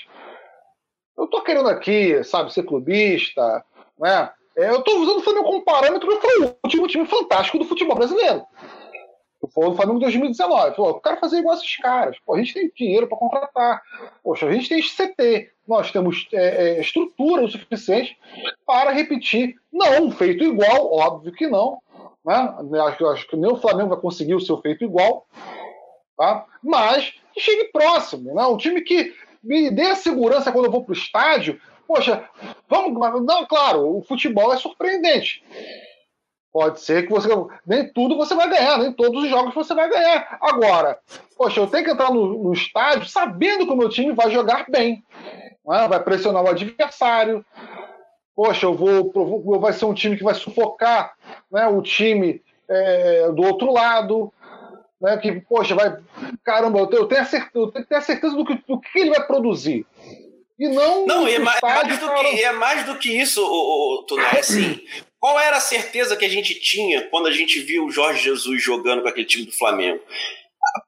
[1.16, 3.64] Eu tô querendo aqui, sabe, ser clubista,
[3.98, 4.30] né?
[4.56, 7.64] É, eu tô usando o Flamengo como parâmetro porque foi o último time fantástico do
[7.64, 8.44] futebol brasileiro.
[9.52, 10.74] Foi o Flamengo 2019.
[10.74, 12.16] Falou, eu quero fazer igual esses caras.
[12.24, 13.82] Pô, a gente tem dinheiro para contratar.
[14.22, 15.50] Poxa, a gente tem CT.
[15.66, 18.16] Nós temos é, é, estrutura o suficiente
[18.66, 19.56] para repetir.
[19.72, 21.78] Não feito igual, óbvio que não.
[22.24, 22.54] Né?
[22.86, 25.26] Acho, acho que nem o Flamengo vai conseguir o seu feito igual.
[26.16, 26.44] Tá?
[26.62, 28.34] Mas que chegue próximo.
[28.34, 28.46] Né?
[28.46, 31.60] Um time que me dê a segurança quando eu vou para o estádio.
[31.86, 32.24] Poxa,
[32.68, 32.98] vamos.
[33.24, 35.42] Não, claro, o futebol é surpreendente.
[36.54, 37.28] Pode ser que você.
[37.66, 40.38] Nem tudo você vai ganhar, nem todos os jogos você vai ganhar.
[40.40, 40.98] Agora,
[41.36, 44.64] poxa, eu tenho que entrar no, no estádio sabendo que o meu time vai jogar
[44.70, 45.02] bem.
[45.66, 45.88] Né?
[45.88, 47.44] Vai pressionar o adversário.
[48.36, 49.60] Poxa, eu vou.
[49.60, 51.14] Vai ser um time que vai sufocar
[51.50, 54.32] né, o time é, do outro lado.
[55.04, 55.98] Né, que, poxa, vai.
[56.42, 58.98] Caramba, eu tenho, eu tenho, a, certeza, eu tenho a certeza do que, do que
[58.98, 59.84] ele vai produzir.
[60.58, 61.04] E não.
[61.04, 64.38] Não, é mais, é mais, do que, é mais do que isso, o, o, Tunai.
[64.38, 64.80] Assim,
[65.20, 68.62] qual era a certeza que a gente tinha quando a gente viu o Jorge Jesus
[68.62, 70.00] jogando com aquele time do Flamengo?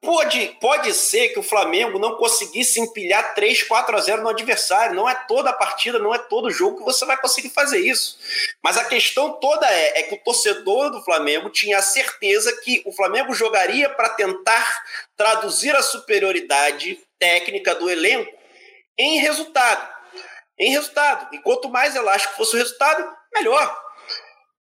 [0.02, 4.96] Pode, pode ser que o Flamengo não conseguisse empilhar 3, 4 a 0 no adversário.
[4.96, 8.18] Não é toda a partida, não é todo jogo que você vai conseguir fazer isso.
[8.62, 12.82] Mas a questão toda é, é que o torcedor do Flamengo tinha a certeza que
[12.84, 14.84] o Flamengo jogaria para tentar
[15.16, 18.36] traduzir a superioridade técnica do elenco
[18.98, 19.88] em resultado.
[20.58, 21.32] Em resultado.
[21.32, 23.85] E quanto mais elástico fosse o resultado, melhor.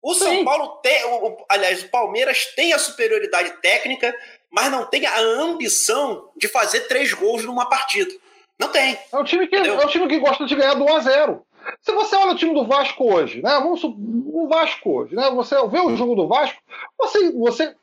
[0.02, 0.46] O São Sim.
[0.46, 4.16] Paulo tem, o, aliás, o Palmeiras tem a superioridade técnica,
[4.50, 8.12] mas não tem a ambição de fazer três gols numa partida.
[8.58, 8.98] Não tem.
[9.12, 11.46] É um time que, é um time que gosta de ganhar do 1 a 0
[11.82, 13.52] Se você olha o time do Vasco hoje, né?
[13.52, 15.30] Vamos o Vasco hoje, né?
[15.32, 16.60] Você vê o jogo do Vasco,
[16.98, 17.76] você, você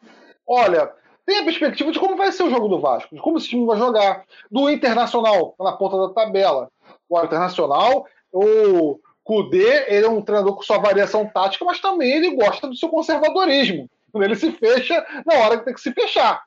[0.47, 0.93] olha,
[1.25, 3.67] tem a perspectiva de como vai ser o jogo do Vasco, de como esse time
[3.67, 4.25] vai jogar.
[4.51, 6.71] Do Internacional, na ponta da tabela.
[7.09, 12.37] O Internacional, o Kudê, ele é um treinador com sua variação tática, mas também ele
[12.37, 13.91] gosta do seu conservadorismo.
[14.15, 16.45] Ele se fecha na hora que tem que se fechar.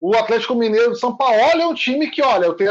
[0.00, 2.70] O Atlético Mineiro de São Paulo é um time que, olha, eu tenho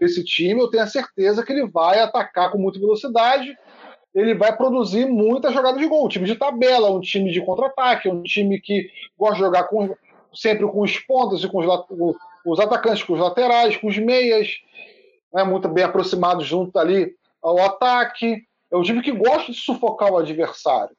[0.00, 3.56] esse time, eu tenho a certeza que ele vai atacar com muita velocidade,
[4.12, 6.06] ele vai produzir muita jogada de gol.
[6.06, 9.94] Um time de tabela, um time de contra-ataque, um time que gosta de jogar com,
[10.34, 14.56] sempre com os pontas e com os, os atacantes, com os laterais, com os meias,
[15.32, 18.42] né, muito bem aproximados junto ali ao ataque.
[18.70, 20.96] É um time que gosta de sufocar o adversário.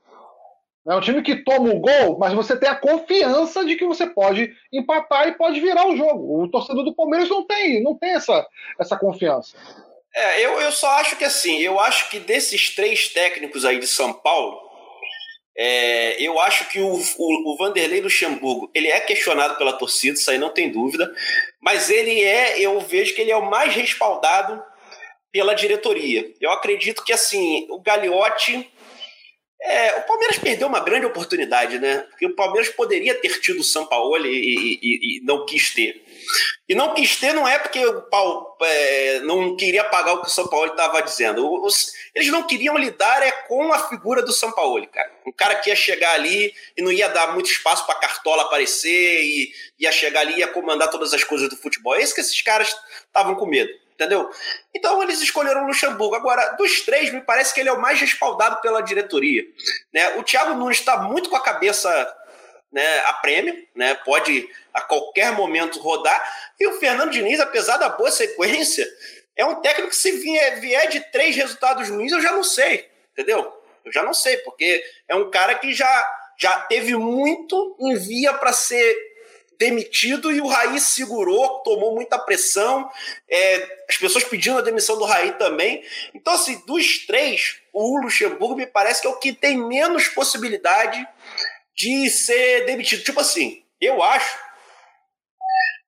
[0.87, 4.07] É um time que toma o gol, mas você tem a confiança de que você
[4.07, 6.41] pode empatar e pode virar o jogo.
[6.41, 8.47] O torcedor do Palmeiras não tem, não tem essa,
[8.79, 9.55] essa confiança.
[10.15, 13.85] É, eu, eu só acho que assim, eu acho que desses três técnicos aí de
[13.85, 14.59] São Paulo,
[15.55, 20.31] é, eu acho que o, o, o, Vanderlei Luxemburgo ele é questionado pela torcida, isso
[20.31, 21.13] aí não tem dúvida,
[21.61, 24.63] mas ele é, eu vejo que ele é o mais respaldado
[25.31, 26.33] pela diretoria.
[26.39, 28.71] Eu acredito que assim, o Gagliotti.
[29.61, 32.05] É, o Palmeiras perdeu uma grande oportunidade, né?
[32.09, 36.01] Porque o Palmeiras poderia ter tido o Sampaoli e, e, e não quis ter.
[36.67, 40.27] E não quis ter não é porque o Paulo é, não queria pagar o que
[40.27, 41.45] o São Paulo estava dizendo.
[41.61, 45.11] Os, eles não queriam lidar é com a figura do São Paulo, cara.
[45.27, 49.21] Um cara que ia chegar ali e não ia dar muito espaço para Cartola aparecer
[49.25, 51.95] e ia chegar ali e ia comandar todas as coisas do futebol.
[51.95, 52.73] É isso que esses caras
[53.07, 54.31] estavam com medo entendeu?
[54.73, 56.15] Então eles escolheram o Luxemburgo.
[56.15, 59.43] Agora, dos três, me parece que ele é o mais respaldado pela diretoria.
[59.93, 60.15] Né?
[60.15, 62.15] O Thiago Nunes está muito com a cabeça
[62.71, 63.95] né, a prêmio, né?
[64.05, 66.23] pode a qualquer momento rodar.
[66.57, 68.87] E o Fernando Diniz, apesar da boa sequência,
[69.35, 72.89] é um técnico que se vier, vier de três resultados ruins, eu já não sei,
[73.11, 73.53] entendeu?
[73.83, 78.33] Eu já não sei, porque é um cara que já, já teve muito em via
[78.33, 79.08] para ser
[79.59, 82.89] demitido e o Raí segurou, tomou muita pressão,
[83.29, 85.83] é, as pessoas pedindo a demissão do Raí também.
[86.13, 91.05] Então, assim, dos três, o Luxemburgo me parece que é o que tem menos possibilidade
[91.75, 93.03] de ser demitido.
[93.03, 94.39] Tipo assim, eu acho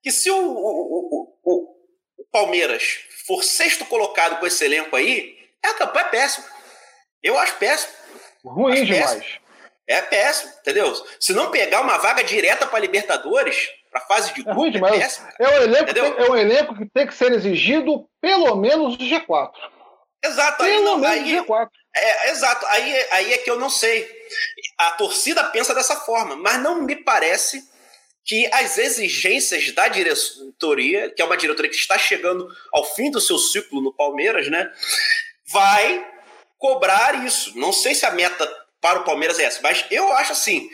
[0.03, 1.75] que se o, o, o,
[2.17, 6.45] o Palmeiras for sexto colocado com esse elenco aí, é, a campanha é péssima.
[7.23, 7.93] Eu acho péssimo.
[8.43, 9.13] Ruim acho demais.
[9.13, 9.40] Péssimo.
[9.87, 10.93] É péssimo, entendeu?
[11.19, 14.95] Se não pegar uma vaga direta para Libertadores, para fase de grupo, é, ruim demais.
[14.95, 15.27] é péssimo.
[15.39, 18.97] É um, elenco tem, é um elenco que tem que ser exigido pelo menos o
[18.97, 19.51] G4.
[20.23, 20.57] Exato.
[20.57, 21.69] Pelo aí, não, menos aí, G4.
[21.95, 22.65] É, exato.
[22.67, 24.09] Aí, aí é que eu não sei.
[24.77, 27.69] A torcida pensa dessa forma, mas não me parece
[28.23, 33.19] que as exigências da diretoria, que é uma diretoria que está chegando ao fim do
[33.19, 34.71] seu ciclo no Palmeiras, né,
[35.47, 36.07] vai
[36.57, 37.57] cobrar isso.
[37.57, 38.47] Não sei se a meta
[38.81, 40.69] para o Palmeiras é essa, mas eu acho assim,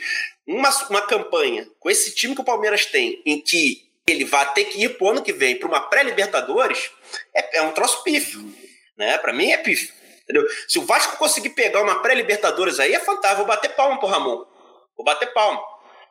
[0.46, 4.64] uma, uma campanha com esse time que o Palmeiras tem, em que ele vai ter
[4.64, 6.90] que ir pro ano que vem para uma pré-Libertadores,
[7.34, 8.40] é, é, um troço pífio.
[8.96, 9.18] Né?
[9.18, 9.92] Para mim é pífio.
[10.22, 10.46] Entendeu?
[10.66, 13.38] Se o Vasco conseguir pegar uma pré-Libertadores aí, é fantástico.
[13.38, 14.44] Vou bater palma pro Ramon.
[14.96, 15.62] Vou bater palma.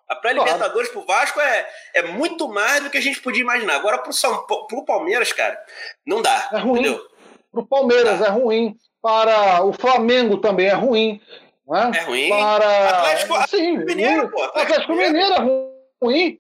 [0.07, 1.05] A pré-Libertadores claro.
[1.05, 3.75] pro Vasco é, é muito mais do que a gente podia imaginar.
[3.75, 5.59] Agora pro, São, pro Palmeiras, cara,
[6.05, 6.49] não dá.
[6.53, 6.79] É ruim.
[6.79, 7.05] Entendeu?
[7.51, 8.75] Pro Palmeiras é ruim.
[9.01, 11.21] Para o Flamengo também é ruim.
[11.68, 11.91] Né?
[11.95, 12.30] É ruim.
[12.30, 12.89] Para...
[12.89, 14.43] Atlético, Sim, Mineiro, pô.
[14.43, 16.39] Atlético, Atlético Mineiro é ruim.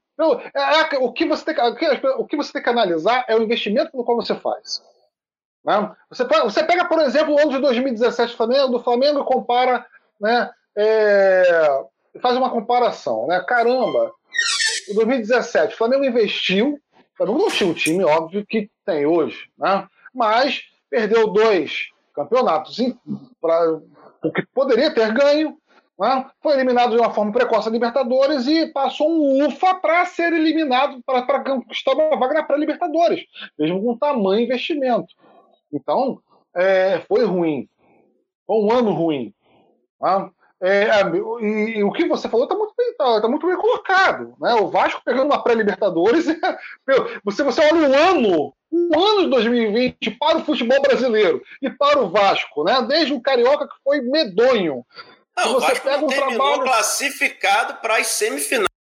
[0.55, 1.55] É, é, o, que você tem,
[2.17, 4.81] o que você tem que analisar é o investimento no qual você faz.
[5.63, 5.91] Né?
[6.09, 9.85] Você, você pega, por exemplo, o ano de 2017 do Flamengo, do Flamengo e compara
[10.19, 11.83] né, é,
[12.21, 13.43] faz uma comparação, né?
[13.47, 14.11] Caramba,
[14.89, 19.49] em 2017, o Flamengo investiu, o Flamengo não tinha o time, óbvio, que tem hoje,
[19.57, 19.87] né?
[20.13, 22.79] Mas perdeu dois campeonatos
[24.23, 25.57] o que poderia ter ganho,
[25.99, 26.25] né?
[26.41, 31.01] foi eliminado de uma forma precoce da Libertadores e passou um UFA para ser eliminado,
[31.03, 33.25] para conquistar uma vaga na pré-Libertadores,
[33.57, 35.13] mesmo com tamanho investimento.
[35.71, 36.21] Então,
[36.55, 37.67] é, foi ruim.
[38.45, 39.33] Foi um ano ruim.
[40.01, 40.29] Né?
[40.59, 41.01] É, é,
[41.41, 44.35] e, e, o que você falou está muito, bem, tá, tá, muito bem colocado.
[44.39, 44.55] Né?
[44.55, 46.25] O Vasco pegando uma pré-Libertadores.
[47.23, 51.99] você, você olha um ano, um ano de 2020 para o futebol brasileiro e para
[51.99, 52.85] o Vasco, né?
[52.87, 54.85] desde o Carioca que foi medonho.
[55.35, 58.67] Não, você o pega um trabalho classificado para as semifinais